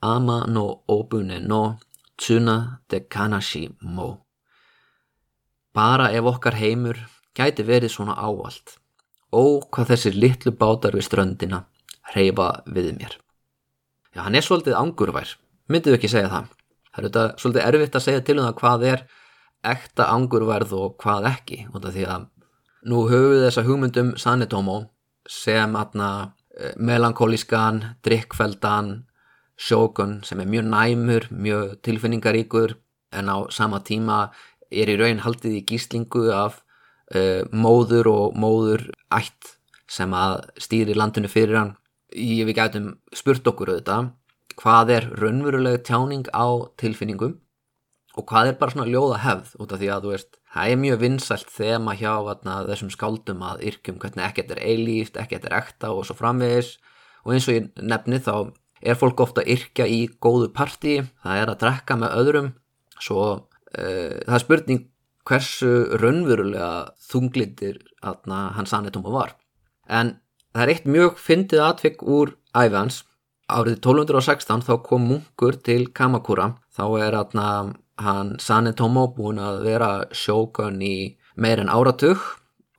[0.02, 1.78] ama no obune no
[2.18, 4.26] tsuna de kanashi mo.
[5.74, 6.98] Bara ef okkar heimur
[7.34, 8.76] gæti verið svona ávallt.
[9.34, 11.64] Ó, hvað þessir litlu bátar við ströndina
[12.12, 13.16] hreyfa við mér.
[14.14, 15.34] Já, hann er svolítið angurvær,
[15.68, 16.52] mynduðu ekki segja það.
[16.94, 19.04] Það er þetta svolítið erfitt að segja til um það hvað er
[19.64, 21.64] ekta angurværð og hvað ekki.
[21.72, 22.28] Því að
[22.90, 24.76] nú höfum við þessa hugmyndum Sanetomo
[25.30, 26.10] sem aðna
[26.54, 28.92] eh, melankólískan, drikkfeldan,
[29.56, 32.76] sjókun sem er mjög næmur, mjög tilfinningaríkur
[33.14, 34.28] en á sama tíma
[34.70, 36.60] er í raun haldið í gíslingu af
[37.12, 39.56] uh, móður og móður ætt
[39.90, 41.74] sem að stýri landinu fyrir hann.
[42.14, 44.12] Ég við gætum spurt okkur auðvitað
[44.60, 46.46] hvað er raunveruleg tjáning á
[46.78, 47.38] tilfinningum
[48.14, 50.80] og hvað er bara svona ljóða hefð út af því að þú veist það er
[50.84, 55.56] mjög vinsælt þema hjá atna, þessum skáldum að yrkjum hvernig ekkert er eilíft, ekkert er
[55.58, 56.76] ekta og svo framvegis
[57.24, 58.52] og eins og ég nefni þá
[58.84, 62.50] er fólk ofta að yrkja í góðu partí, það er að drekka með öðrum,
[63.00, 64.84] svo uh, það er spurning
[65.28, 69.34] hversu raunverulega þunglindir hans Anetoma var.
[69.88, 70.18] En
[70.52, 73.02] það er eitt mjög fyndið atvik úr æfans,
[73.50, 77.48] árið 1216 þá kom munkur til Kamakura, þá er atna,
[78.00, 82.22] hann Sanetomo búin að vera sjókun í meir en áratug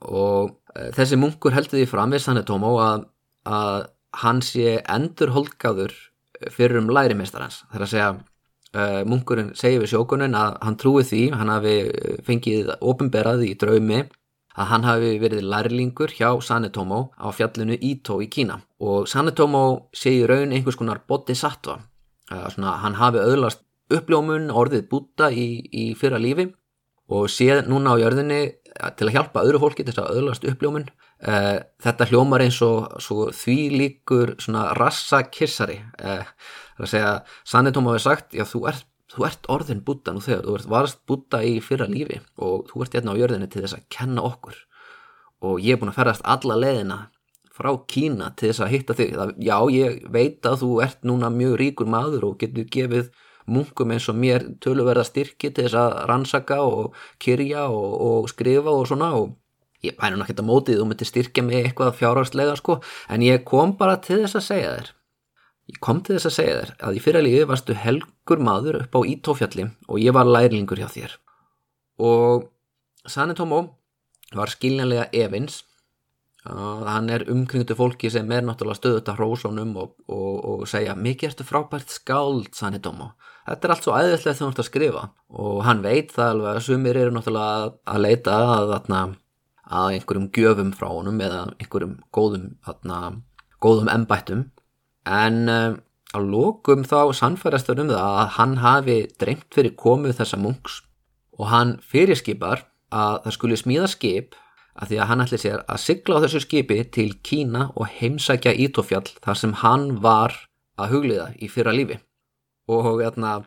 [0.04, 3.06] og uh, þessi munkur heldur því fram við Sanetomo að,
[3.48, 3.86] að
[4.22, 5.94] hann sé endur holgaður
[6.52, 8.10] fyrir um lærimeistarans þar að segja
[9.08, 11.76] munkurinn segir við sjókunin að hann trúi því hann hafi
[12.26, 14.02] fengið ofinberað í draumi
[14.56, 18.58] að hann hafi verið lærlingur hjá Sanetomo á fjallinu Ito í Kína.
[18.80, 21.78] Og Sanetomo í raun einhvers konar bodhisattva
[22.32, 26.48] uh, svona, hann hafi öðlast uppljómun orðið búta í, í fyrra lífi
[27.12, 28.40] og sé núna á jörðinni
[28.98, 30.88] til að hjálpa öðru fólki til að öðlast uppljómun.
[31.16, 32.98] Þetta hljómar eins og
[33.32, 36.26] því líkur svona rassakissari uh,
[36.76, 37.12] það að segja
[37.48, 41.02] Sanetóm hafi sagt, já þú ert, þú ert orðin búta nú þegar, þú ert varst
[41.08, 44.56] búta í fyrra lífi og þú ert hérna á jörðinni til þess að kenna okkur.
[45.46, 46.98] Og ég er búin að ferðast alla leðina
[47.56, 49.14] frá Kína til þess að hitta þig.
[49.16, 53.08] Það, já ég veit að þú ert núna mjög ríkur maður og getur gefið
[53.46, 58.74] munkum eins og mér töluverða styrki til þess að rannsaka og kyrja og, og skrifa
[58.74, 59.36] og svona og
[59.86, 62.80] ég bæði náttúrulega ekki að mótið þú myndir styrkja mig eitthvað fjárhagslega sko.
[63.12, 64.92] En ég kom bara til þess að segja þér
[65.70, 68.98] ég kom til þess að segja þér að í fyrra lífi varstu helgur maður upp
[68.98, 71.16] á Ítófjalli og ég var lærlingur hjá þér.
[72.02, 72.50] Og
[73.06, 73.62] Sanetómo
[74.34, 75.62] var skiljanlega Evins
[76.46, 81.32] hann er umkringtu fólki sem er náttúrulega stöðut að hrósónum og, og, og segja mikið
[81.32, 83.14] ertu frábært skáld Sanetómo
[83.46, 85.04] þetta er allt svo æðislegt þegar þú ert að skrifa.
[85.42, 89.00] Og hann veit það alveg að sumir eru náttúrulega að leita að þarna
[89.76, 93.00] að einhverjum gjöfum frá honum eða einhverjum góðum, þarna,
[93.62, 94.44] góðum embættum
[95.06, 95.76] en uh,
[96.14, 100.80] á lókum þá sannfærast um það að hann hafi dreymt fyrir komuð þessa munks
[101.38, 104.38] og hann fyrirskipar að það skuli smíða skip
[104.76, 108.52] að því að hann ætli sér að sigla á þessu skipi til Kína og heimsækja
[108.66, 110.34] Ítofjall þar sem hann var
[110.76, 111.96] að hugliða í fyrra lífi.
[112.68, 113.38] Og hérna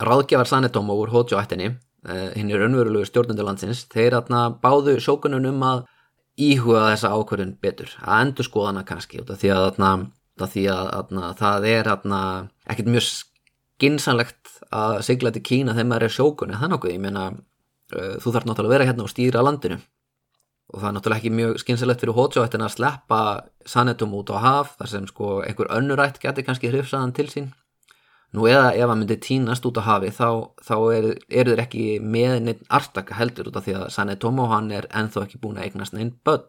[0.00, 1.70] ráðgjafar Sanetóm úr Hojo ættinni
[2.08, 5.82] Eh, hinn er önverulegu stjórnundarlandsins þeir atna báðu sjókunum um að
[6.40, 9.90] íhuga þessa ákvörðun betur að endur skoðana kannski því að, þarna,
[10.44, 13.06] af því að þarna, það er ekkert mjög
[13.80, 18.18] skinsanlegt að sigla til Kína þegar maður er sjókunni, það er nokkuð, ég meina uh,
[18.20, 19.80] þú þarf náttúrulega að vera hérna og stýra landinu.
[20.70, 23.22] Og það er náttúrulega ekki mjög skynsalegt fyrir Hotsjóættin að sleppa
[23.66, 27.48] Sanetum út á haf þar sem sko einhver önnurætt getur kannski hrifsaðan til sín.
[28.30, 31.86] Nú eða ef hann myndi tínast út á hafi þá, þá eru er þeir ekki
[31.98, 35.58] með neitt artaka heldur út af því að Sanetum og hann er enþá ekki búin
[35.58, 36.46] að eignast neinn börn.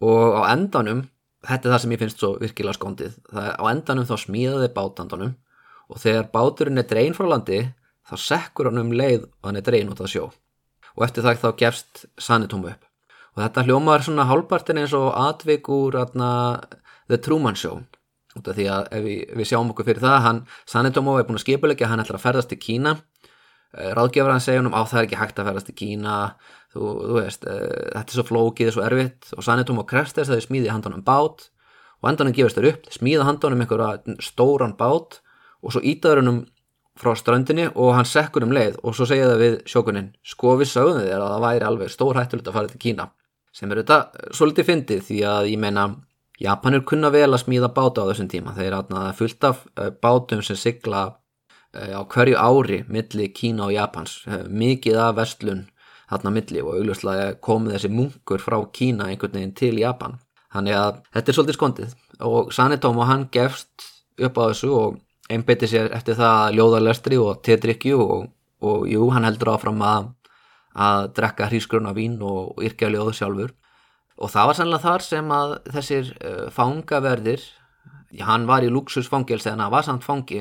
[0.00, 1.04] Og á endanum
[1.46, 3.18] þetta er það sem ég finnst svo virkilega skondið.
[3.30, 5.36] Það, á endanum þá smíðaði bátandunum
[5.88, 7.62] og þegar báturinn er drein frá landi
[8.08, 10.28] þá sekkur hann um leið og hann er drein út af sjó.
[10.98, 12.88] Og eftir það þá gefst Sanetum upp.
[13.36, 16.30] Og þetta hljómar svona hálpartin eins og atvik úr atna,
[17.06, 17.84] The Truman Show.
[18.38, 21.38] Út af því að ef við, við sjáum okkur fyrir það hann, Sanetomo er búin
[21.38, 22.96] að skipulegja hann ætlar að ferðast til Kína.
[23.76, 26.16] Eh, ráðgefur hann segja hann um á það er ekki hægt að ferðast til Kína
[26.78, 27.62] þú, þú veist, uh,
[27.92, 29.32] þetta er svo flókið, þetta er svo erfitt.
[29.36, 31.48] Og Sanetomo krefst þess að þau smíði handan um bát.
[31.98, 35.20] Og endanum gefist þau upp, smíða handan um einhverja stóran bát.
[35.62, 36.40] Og svo ítaður hann um
[36.98, 38.78] frá strandinni og hann sekkur um leið.
[38.82, 42.18] Og svo segja það við sjókunin sko við sögum þér að það væri alveg stór
[42.18, 43.08] hættulegt að fara til Kína.
[43.54, 45.86] Sem eru þetta svolítið fyndið því að ég meina
[46.38, 48.54] Japanir kunna vel að smíða báta á þessum tíma.
[48.54, 51.02] Þeir er fullt af eh, bátum sem sigla
[51.74, 54.20] eh, á hverju ári milli Kína og Japans.
[54.28, 55.66] Eh, mikið af vestlun
[56.08, 60.18] þarna milli og augljóslega komið þessi munkur frá Kína einhvern veginn til Japan.
[60.54, 61.94] Þannig að þetta er svolítið skondið
[62.28, 68.00] og Sanetomo hann gefst upp á þessu og einbeiti sér eftir það ljóðarlestri og tetrikju
[68.00, 68.30] og,
[68.64, 70.14] og jú, hann heldur áfram að
[70.78, 73.54] að drekka hrísgruna vín og, og yrkja ljóðu sjálfur.
[74.18, 76.10] Og það var sannlega þar sem að þessir
[76.54, 77.44] fangaverðir
[78.24, 80.40] hann var í luxusfangelsi en það var samt fangi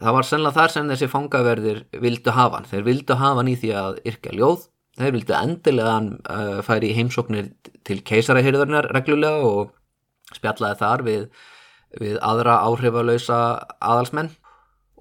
[0.00, 3.56] það var sannlega þar sem þessi fangaverðir vildu hafa hann, þeir vildu hafa hann í
[3.60, 4.64] því að yrkja ljóð,
[5.02, 7.50] þeir vildu endilega hann uh, færi í heimsóknir
[7.86, 9.72] til keisarahyrðurnar reglulega og
[10.36, 11.26] spjallaði þar við,
[12.00, 13.40] við aðra áhrifalösa
[13.80, 14.32] aðalsmenn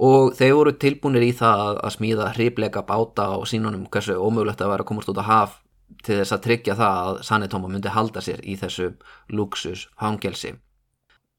[0.02, 4.64] og þeir voru tilbúinir í það að, að smíða hribleika báta og sínunum hversu ómögulegt
[4.64, 5.60] að vera að komast út á haf
[6.06, 8.94] til þess að tryggja það að Sanetómo myndi halda sér í þessu
[9.30, 10.56] luxus hangelsi.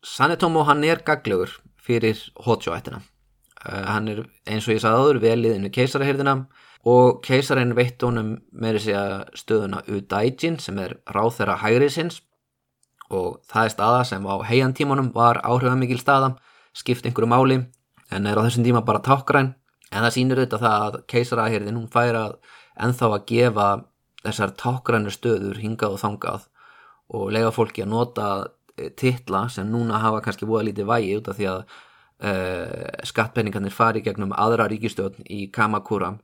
[0.04, 3.00] Sanetómo hann er gaglegur fyrir Hotsjóættina.
[3.62, 6.36] Uh, hann er eins og ég sagði áður veliðin við keisarahyrðina
[6.82, 12.20] og keisarinn veitt honum með þessi stöðuna Udaijin sem er ráð þeirra hægriðsins
[13.12, 16.34] og það er staða sem á heiantímanum var áhrifamikil staða,
[16.74, 17.58] skipt einhverju máli
[18.10, 19.52] en er á þessum tíma bara tákgræn
[19.92, 22.34] en það sýnir auðvitað það að keisarahyrðin hún fær að
[22.82, 23.68] enþá að gefa
[24.24, 26.48] þessar tákgrænu stöður hingað og þangað
[27.12, 28.28] og lega fólki að nota
[28.78, 33.74] eh, titla sem núna hafa kannski búið lítið vægi út af því að uh, skattpenningarnir
[33.74, 36.14] fari gegnum aðra ríkistjórn í Kamakura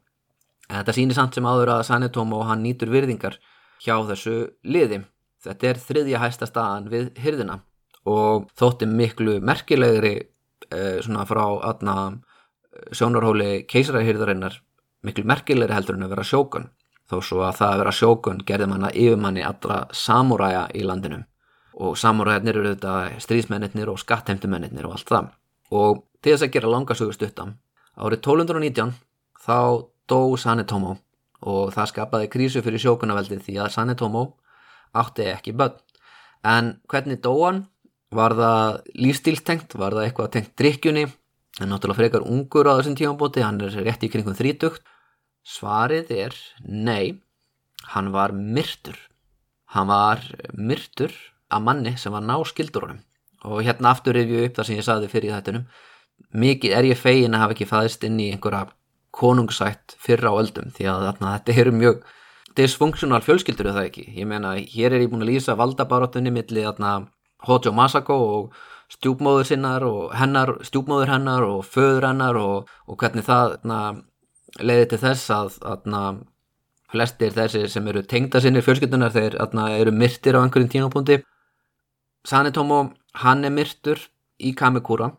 [0.69, 3.39] en þetta sýnir samt sem áður að Sanetomo og hann nýtur virðingar
[3.83, 5.03] hjá þessu liði.
[5.45, 7.61] Þetta er þriðja hæsta staðan við hyrðina
[8.09, 14.59] og þótti miklu merkilegri uh, svona frá aðna eh, sjónarhóli keisarahyrðarinnar
[15.07, 16.71] miklu merkilegri heldur en að vera sjókun
[17.09, 21.23] þó svo að það að vera sjókun gerði manna yfirmanni allra samúræja í landinu.
[21.79, 25.29] Og samúræjarnir eru þetta stríðsmennir og skattheimtumennir og allt það.
[25.71, 27.55] Og til þess að gera langasögustuttam
[27.97, 28.93] árið 1219
[29.45, 29.59] þá
[30.11, 30.97] dó Sanetomo
[31.49, 34.25] og það skapaði krísu fyrir sjókunaveldið því að Sanetomo
[34.99, 35.79] átti ekki börn
[36.49, 37.67] en hvernig dó hann
[38.09, 39.75] Var það lífstílstengt?
[39.77, 41.05] Var það eitthvað tengt drikkjunni?
[41.59, 44.81] Það er náttúrulega frekar ungur á þessum tímanbóti, hann er rétt í kringum þrítugt.
[45.45, 47.19] Svarið er nei,
[47.93, 48.97] hann var myrtur.
[49.75, 50.25] Hann var
[50.57, 51.13] myrtur
[51.53, 53.03] af manni sem var náskildur honum.
[53.45, 55.69] Og hérna aftur er við upp það sem ég saði fyrir þettunum.
[56.33, 58.65] Mikið er ég fegin að hafa ekki fæðist inn í einhverja
[59.19, 62.01] konungsætt fyrra á öldum því að þarna, þetta eru mjög
[62.59, 64.07] dysfunksional fjölskyldur það ekki.
[64.19, 66.95] Ég meina, hér er ég búin að lýsa valdabarátunni millir þarna
[67.47, 68.57] Hojo Masako og
[68.93, 73.79] stjúpmóður sinnar og hennar, stjúpmóður hennar og föður hennar og, og hvernig það na,
[74.59, 76.03] leiði til þess að, að na,
[76.89, 81.21] flestir þessi sem eru tengda sinni fjölskyldunar þeir eru myrtir á einhverjum tímapunkti
[82.27, 84.01] Sanetomo, hann er myrtur
[84.41, 85.13] í Kamikura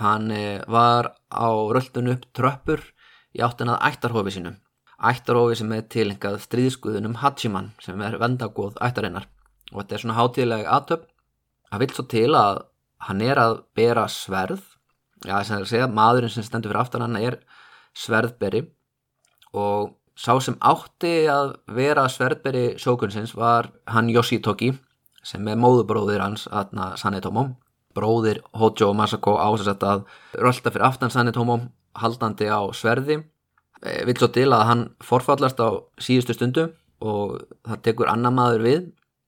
[0.00, 2.82] hann eh, var á röldun upp tröppur
[3.34, 4.60] í áttunað ættarhofi sínum
[5.02, 9.26] ættarhofi sem er tilengað stríðskuðunum Hachiman sem er vendagóð ættarinnar.
[9.72, 11.08] Og þetta er svona hátíðlega aðtöpp
[11.70, 12.62] það vil svo til að
[13.08, 14.62] hann er að bera sverð.
[15.24, 17.38] Já þess að segja maðurinn sem stendur fyrir aftan hann er
[17.98, 18.64] sverðberi.
[19.54, 24.72] Og sá sem átti að vera sverðberi sjókunsins var hann Yoshitoki
[25.24, 27.48] sem er móðubróðir hans aðna Sanetomo
[27.94, 30.04] bróðir Hojo Masako ásett að
[30.34, 31.60] rölda fyrir aftan Sanetomo
[31.94, 33.20] haldandi á sverði
[33.82, 35.68] e, vil svo til að hann forfallast á
[35.98, 36.68] síðustu stundu
[37.04, 38.84] og það tekur annar maður við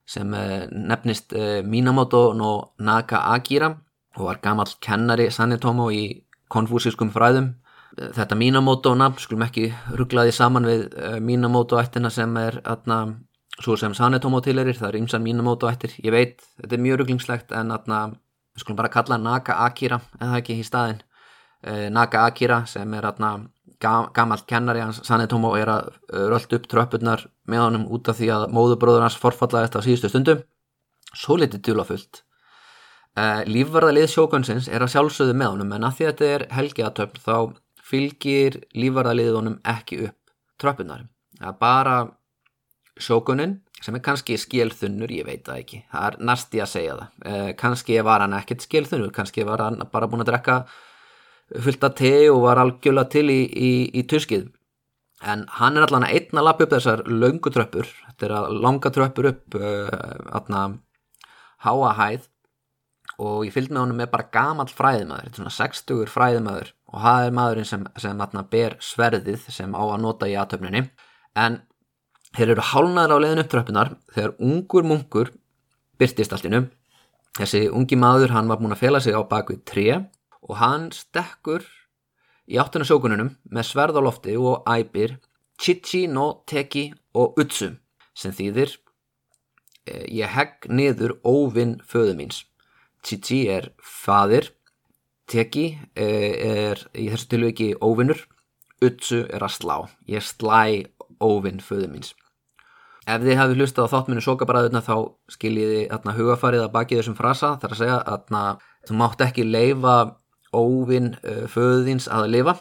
[0.07, 3.73] sem eh, nefnist eh, Minamoto no Naka Akira
[4.17, 7.51] og var gammal kennari Sanetomo í konfúsískum fræðum.
[7.97, 10.83] Þetta Minamoto nafn skulum ekki rugglaði saman við
[11.23, 13.17] Minamoto ættina sem er atna,
[13.61, 17.53] svo sem Sanetomo tilerir, það er ymsan Minamoto ættir, ég veit, þetta er mjög rugglingslegt
[17.57, 18.01] en atna,
[18.57, 21.01] skulum bara kalla Naka Akira en það ekki í staðin.
[21.65, 23.31] Naka Akira sem er atna,
[23.81, 28.45] gammalt kennari hans Sanetomo er að rölda upp tröppurnar með honum út af því að
[28.53, 30.43] móðubróður hans forfallaðist á síðustu stundum
[31.17, 32.21] svo litið djúlafullt
[33.17, 37.23] uh, lífvarðalið sjókonsins er að sjálfsögðu með honum en að því að þetta er helgiatöfn
[37.25, 37.35] þá
[37.87, 41.05] fylgir lífvarðaliðið honum ekki upp tröppurnar.
[41.37, 41.97] Það er bara
[42.97, 45.79] sjókunin sem er kannski skilþunnur, ég veit það ekki.
[45.91, 47.51] Það er næsti að segja það.
[47.61, 50.57] Kannski var hann ekkert skilþunnur kannski var hann bara búin að drekka
[51.55, 54.47] fullt að te og var algjörlega til í, í, í tuskið.
[55.27, 57.87] En hann er allan að einna lapp upp þessar laungu tröppur.
[58.09, 60.65] Þetta er að langa tröppur upp uh,
[61.65, 62.27] háa hæð.
[63.17, 67.03] Og ég fylgd með honum með bara gamall fræðimæður, þetta er svona 60 fræðimæður og
[67.03, 70.83] það er maðurinn sem, sem atna, ber sverðið sem á að nota í aðtöfninni
[71.37, 71.59] en
[72.37, 75.31] þeir eru hálnaður á leiðin upp tröppunar þegar ungur munkur
[75.99, 76.67] byrtist allinu
[77.37, 79.97] þessi ungi maður hann var búin að fela sig á bakvið 3
[80.45, 81.65] og hann stekkur
[82.47, 85.17] í áttuna sjókununum með sverð á lofti og æpir
[85.57, 87.71] Chichi no Teki og Utsu
[88.17, 88.75] sem þýðir
[89.89, 92.43] eh, ég hegg niður óvinn föðu míns.
[93.03, 94.51] Chichi er fadir
[95.27, 95.67] Teki
[95.97, 96.33] eh,
[96.69, 98.21] er í þessu tilviki óvinnur
[98.85, 99.77] Utsu er að slá.
[100.05, 100.85] Ég slæ
[101.23, 102.13] óvinn föðu míns.
[103.07, 104.95] Ef þið hafið hlustað á þáttminu sókabræðuna þá
[105.31, 107.55] skiljiði hugafarið að baki þessum frasa.
[107.61, 109.95] Þar að segja að þú mátt ekki leifa
[110.57, 111.13] óvinn
[111.51, 112.57] föðins að lifa.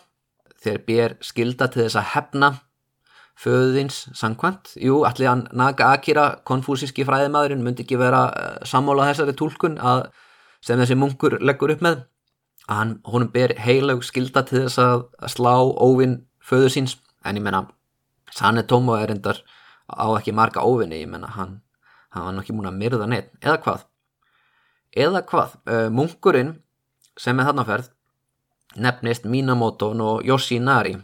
[0.62, 2.52] Þeir ber skilda til þess að hefna
[3.36, 8.30] föðins sangkvæmt jú, allir að Naga Akira konfúsíski fræðimadurinn myndi ekki vera
[8.64, 10.06] sammála þessari tólkun að,
[10.64, 12.04] sem þessi munkur leggur upp með.
[12.66, 16.96] Að hann, honum ber heilag skilda til þess að, slá óvinn föðu síns.
[17.26, 17.66] En ég menna
[18.36, 19.38] Sanetomo er endar
[19.86, 21.60] á ekki marga óvinni ég menna hann,
[22.10, 23.84] hann var nokkið múin að myrða neitt eða hvað?
[24.96, 25.54] Eða hvað,
[25.94, 26.54] munkurinn
[27.18, 27.92] sem er þarnaferð
[28.76, 30.96] nefnist Minamoto no Yoshinari.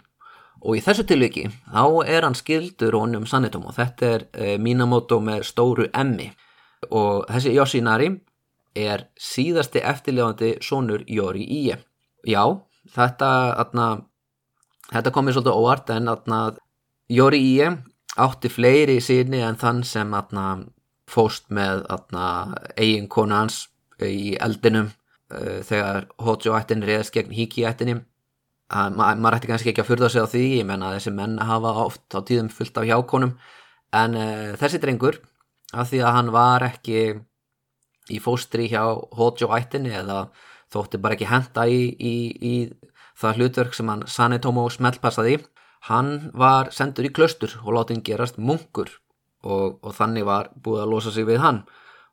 [0.62, 5.46] Og í þessu tilviki þá er hann skildur honum Sanetomo þetta er eh, Minamoto með
[5.48, 6.28] stóru emmi
[6.90, 8.12] og þessi Yoshinari
[8.78, 11.76] er síðasti eftirlefandi sonur Yori Ie.
[12.26, 12.44] Já,
[12.94, 13.88] þetta atna,
[14.92, 16.40] þetta komið svolítið óvart en atna,
[17.10, 17.72] Yori Ie
[18.22, 20.62] átti fleiri síni en þann sem atna,
[21.10, 21.82] fóst með
[22.78, 23.66] eigin konu hans
[24.00, 24.92] í eldinum
[25.32, 28.00] uh, þegar Hojo ættin reðast gegn Hiki ættinni
[28.72, 31.34] ma maður ætti kannski ekki að fyrða sig á því ég menna að þessi menn
[31.44, 33.34] hafa oft á tíðum fullt af hjákonum.
[33.92, 35.18] En uh, þessi drengur
[35.72, 37.02] af því að hann var ekki
[38.12, 38.82] í fóstri hjá
[39.18, 40.24] Hojo ættinni eða
[40.72, 42.54] þótti bara ekki henda í, í, í
[43.20, 45.38] það hlutverk sem hann Sanetomo smeltpassaði
[45.88, 48.90] hann var sendur í klöstur og látið hann gerast munkur
[49.42, 51.62] og, og þannig var búið að losa sig við hann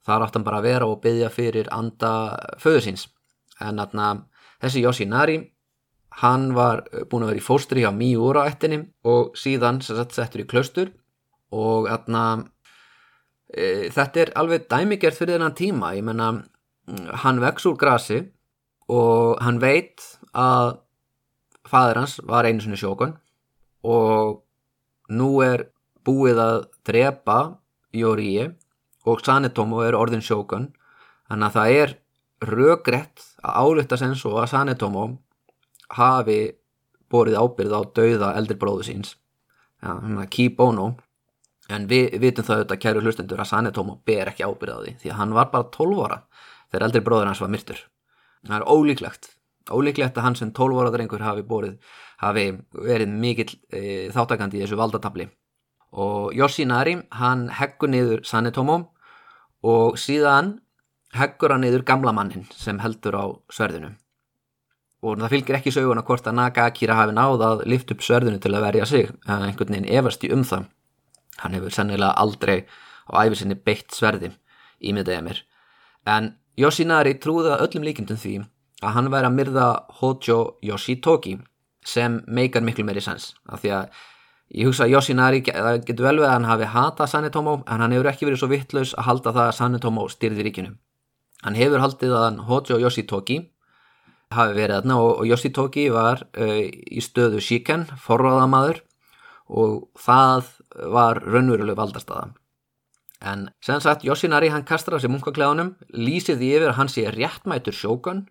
[0.07, 2.11] þar átt hann bara að vera og byggja fyrir anda
[2.61, 3.07] föður síns.
[3.59, 4.11] En atna,
[4.63, 5.39] þessi Yoshinari
[6.19, 10.47] hann var búin að vera í fóstri hjá Miura ættinni og síðan sett, settur í
[10.49, 10.91] klaustur.
[11.55, 12.45] Og atna,
[13.49, 15.93] e, þetta er alveg dæmigert fyrir þennan tíma.
[15.97, 16.31] Ég menna
[17.23, 18.23] hann vex úr grasi
[18.89, 20.01] og hann veit
[20.33, 20.79] að
[21.69, 23.13] fadur hans var einu sinni sjókun
[23.85, 24.39] og
[25.13, 25.67] nú er
[26.05, 27.39] búið að drepa
[27.93, 28.51] Jóriði
[29.09, 30.69] og Sanetomo er orðin sjókun
[31.29, 31.95] þannig að það er
[32.49, 35.05] rögrett að álutta sem svo að Sanetomo
[35.97, 36.39] hafi
[37.09, 39.15] borið ábyrð á dauða eldri bróðu síns.
[39.81, 39.95] Ja,
[40.29, 40.91] Kibono
[41.69, 45.11] en við vitum það auðvitað kæru hlustendur að Sanetomo ber ekki ábyrð á því því
[45.13, 46.21] að hann var bara 12 ára
[46.69, 47.83] þegar eldri bróður hans var myrtur.
[48.47, 49.33] Það er ólíklegt
[49.69, 51.75] ólíklegt að hann sem 12 ára drengur hafi borið
[52.19, 55.29] hafi verið mikill e, þáttakandi í þessu valdatabli.
[55.99, 58.79] Og Yoshinari hann heggur niður Sanetomo
[59.65, 60.57] og síðan
[61.15, 63.93] heggur hann niður gamla mannin sem heldur á sverðinu.
[64.99, 68.41] Og það fylgir ekki söguna hvort að Naga Akira hafi náð að lift upp sverðinu
[68.43, 70.67] til að verja sig en einhvern veginn efast í um það.
[71.39, 72.65] Hann hefur sennilega aldrei
[73.07, 74.33] á æfisinni beitt sverði
[74.83, 75.39] í miðdæja mér.
[76.05, 78.35] En Yoshinari trúði að öllum líkindum því
[78.83, 79.67] að hann væri að myrða
[80.01, 81.37] Hojo Yoshitoki
[81.85, 84.01] sem meikar miklu meiri sens af því að
[84.49, 87.93] Ég hugsa að Yoshinari, það getur vel við að hann hafi hatað Sanetomo en hann
[87.93, 90.71] hefur ekki verið svo vittlaus að halda það að Sanetomo styrði ríkinu.
[91.43, 93.37] Hann hefur haldið að hann Hojo Yoshitoki
[94.33, 98.81] hafi verið aðna og Yoshitoki var uh, í stöðu Shiken, forráðamadur
[99.49, 100.49] og það
[100.93, 102.31] var raunveruleg valdastaða.
[103.21, 107.05] En sem sagt, Yoshinari hann kastar af sér munkakleðunum, lýsir því yfir að hann sé
[107.13, 108.23] réttmætur sjókun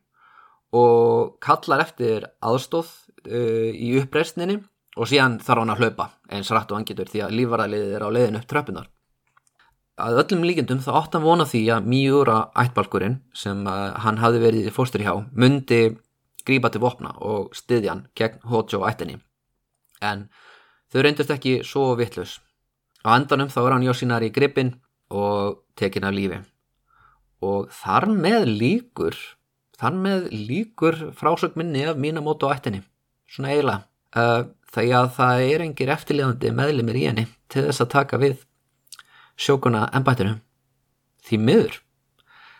[0.74, 4.58] og kallar eftir aðstóð uh, í uppreistninni
[4.98, 8.14] og síðan þarf hann að hlaupa eins rætt og angitur því að lífvarðaliðið er á
[8.16, 8.88] leiðinu upp tröppunar.
[9.98, 14.42] Að öllum líkendum þá ótt hann vona því að mýjúra ættbalkurinn sem uh, hann hafi
[14.42, 15.96] verið í fórstur hjá myndi
[16.46, 19.18] grípa til vopna og styðja hann gegn Hojo ættinni.
[20.02, 20.28] En
[20.92, 22.38] þau reyndist ekki svo vittlus
[23.06, 24.74] Á endanum þá er hann Yoshinari í gripin
[25.14, 26.40] og tekin af lífi
[27.46, 29.16] og þar með líkur
[29.78, 32.82] þar með líkur frásögminni af Minamoto ættinni
[33.30, 33.84] svona eiginlega
[34.18, 38.44] uh, þegar það er engir eftirlefandi meðlimir í henni til þess að taka við
[39.38, 40.38] sjókuna ennbættinu
[41.28, 41.80] því miður.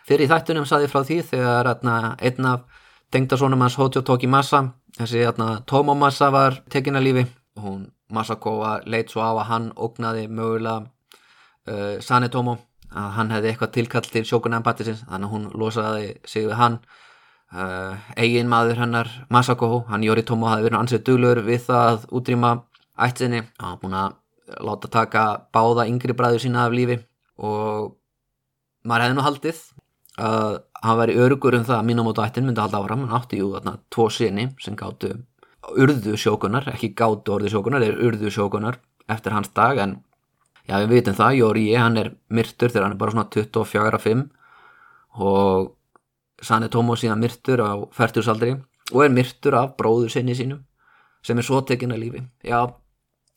[0.08, 2.64] Fyrir þættunum saði frá því þegar einn af
[3.12, 4.62] tengdasónum hans Hojo Tokimasa
[4.98, 5.26] þessi
[5.66, 7.26] Tomomasa var tekin af lífi.
[7.56, 10.86] Og hún Masakova leitt svo á að hann ógnaði mögulega
[11.68, 12.56] uh, Sanetomo
[12.88, 16.78] að hann hefði eitthvað tilkall til sjókunambættisins þannig að hún losaði sig við hann
[17.54, 22.54] uh, eigin maður hennar Masako, hann Yoritomo hafi verið ansið duglur við það að útrýma
[22.98, 24.16] ættinni, hann hafði búin að
[24.64, 26.98] láta taka báða yngri bræður sína af lífi
[27.38, 27.94] og
[28.88, 29.62] maður hefði nú haldið
[30.18, 33.38] að hann væri örugur um það að mínum átta ættin myndi halda áfram, hann átti
[33.38, 35.14] jú þarna tvo sinni sem gáttu
[35.68, 38.78] urðu sjókunar, ekki gátu orðu sjókunar, er urðu sjókunar
[39.10, 39.98] eftir hans dag en
[40.68, 44.24] já við vitum það, Jóri hann er myrtur þegar hann er bara svona 24-5
[45.18, 45.74] og
[46.42, 48.54] Sanne Tómo síðan myrtur á færtursaldri
[48.92, 50.64] og er myrtur af bróður sinni sínum
[51.22, 52.22] sem er svo tekinn að lífi.
[52.46, 52.70] Já,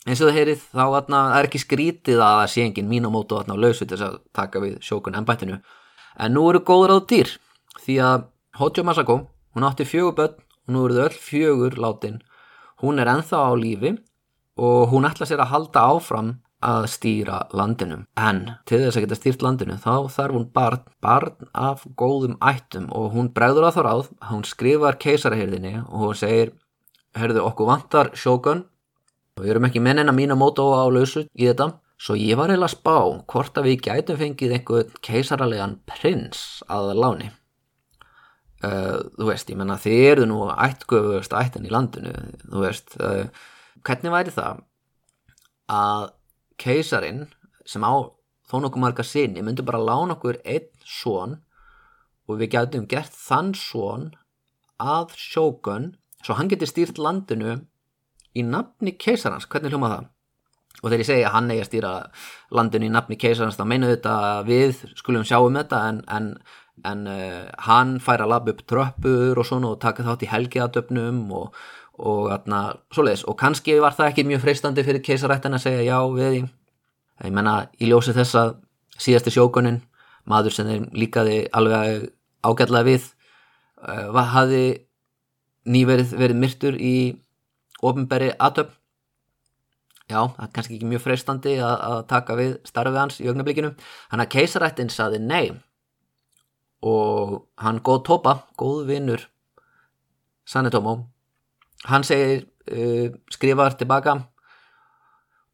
[0.06, 3.12] eins og það heyrið þá atna, er ekki skrítið að það sé engin mín á
[3.12, 5.58] mótu á lausu til þess að taka við sjókun ennbættinu
[6.20, 7.34] en nú eru góður á dýr
[7.82, 8.28] því að
[8.60, 9.16] Hojo Masako,
[9.56, 10.38] hún átti fjögur börn
[10.68, 12.18] og nú eru þau öll fjögur látin.
[12.84, 13.96] Hún er enþá á lífi
[14.60, 18.04] og hún ætla sér að halda áfram að stýra landinu.
[18.18, 22.88] En til þess að geta stýrt landinu þá þarf hún barn, barn af góðum ættum.
[22.94, 26.54] Og hún bregður á þá ráð hún skrifar keisarahyrðinni og hún segir
[27.18, 28.66] herðu okkur vantar sjókun
[29.36, 31.74] og við erum ekki mennin að mína móta á lausu í þetta.
[32.02, 32.96] Svo ég var heila spá
[33.30, 37.30] hvort að við gætum fengið einhver keisaralegan prins að láni.
[38.62, 42.14] Uh, þú veist, ég menna þið eru nú ættgöfust ættin í landinu.
[42.46, 43.30] Þú veist, uh,
[43.86, 44.60] hvernig væri það?
[45.72, 46.10] Að
[46.62, 47.26] keisarin
[47.66, 47.94] sem á
[48.50, 51.40] þó nokkuð marga sinni myndi bara lána okkur einn svon
[52.30, 54.10] og við getum gert þann svon
[54.82, 55.92] að sjókun
[56.22, 57.60] svo hann getur stýrt landinu
[58.38, 60.10] í nafni keisarans, hvernig hljóma það?
[60.82, 61.94] og þegar ég segja að hann eigi að stýra
[62.58, 64.16] landinu í nafni keisarans þá meina þetta
[64.48, 66.30] við skulum sjá um þetta en, en
[66.88, 71.24] en uh, hann fær að labba upp tröppur og svona og taka þátt í helgiðadöfnum
[71.38, 71.58] og,
[72.02, 72.62] og atna,
[72.94, 73.26] svoleiðis.
[73.30, 76.42] Og kannski var það ekki mjög freistandi fyrir keisarættin að segja já við því
[77.22, 78.54] ég menna í ljósi þess að
[79.02, 79.82] síðasti sjókunin
[80.30, 82.08] maður sem þeim líkaði alveg
[82.46, 83.08] ágætlega við
[83.86, 84.64] uh, hafði
[85.70, 86.96] nýverið verið myrtur í
[87.82, 88.78] ofinberi aðtöfn
[90.12, 93.72] já, það er kannski ekki mjög freistandi að, að taka við starfið hans í augnablikinu.
[94.12, 95.54] Hann að keisarættin saði nei.
[96.82, 99.28] Og hann góð tópa, góð vinnur
[100.50, 101.11] Sanetomo
[101.90, 104.18] hann segir uh, skrifar tilbaka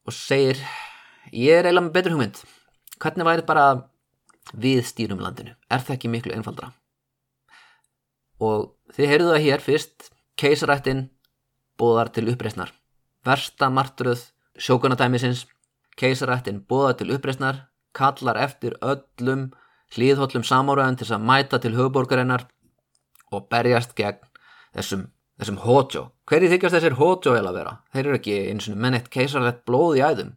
[0.08, 0.60] og segir
[1.32, 2.42] ég er eiginlega með betur hugmynd.
[2.98, 3.68] Hvernig væri bara
[4.56, 6.72] við stýrum landinu, er það ekki miklu einfaldra
[8.44, 11.08] og þið heyrðu það hér fyrst keisarættin
[11.80, 12.74] bóðar til uppreysnar
[13.26, 14.22] versta martruð
[14.62, 15.46] sjókunadæmisins
[15.98, 17.66] keisarættin bóðar til uppreysnar
[17.98, 19.50] kallar eftir öllum
[19.96, 22.46] hlýðhóllum samáraðan til að mæta til höfuborgarinnar
[23.32, 24.22] og berjast gegn
[24.76, 25.08] þessum,
[25.40, 26.04] þessum hótjó.
[26.28, 27.74] Hverju þykjast þessir hótjó eða vera?
[27.96, 30.34] Þeir eru ekki eins og menn eitt keisarlegt blóð í æðum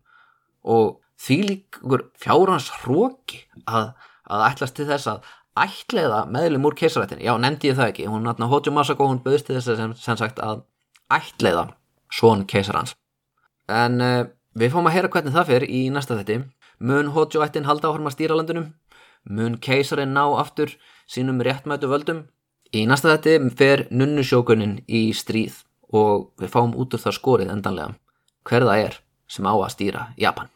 [0.71, 3.91] og því líkur fjárhans hróki að,
[4.31, 5.25] að ætlast til þess að
[5.61, 7.23] ætleiða meðlum úr keisarleitin.
[7.25, 8.07] Já, nefndi ég það ekki.
[8.07, 10.63] Hún náttúrulega hótjó Masako, hún böðist til þess að sem, sem sagt að
[11.11, 11.65] ætleiða
[12.15, 12.95] svon keisarhans.
[13.67, 16.39] En uh, við fáum að heyra hvernig það fyrir í næsta þetti.
[16.87, 18.71] Mun hótjó ættin halda áhörma stýralandunum
[19.29, 20.77] mun keisarinn ná aftur
[21.11, 22.23] sínum réttmætu völdum.
[22.71, 27.95] Í næsta þetta fer nunnusjókunin í stríð og við fáum út úr það skorið endanlega
[28.47, 28.99] hverða er
[29.31, 30.51] sem á að stýra Japan.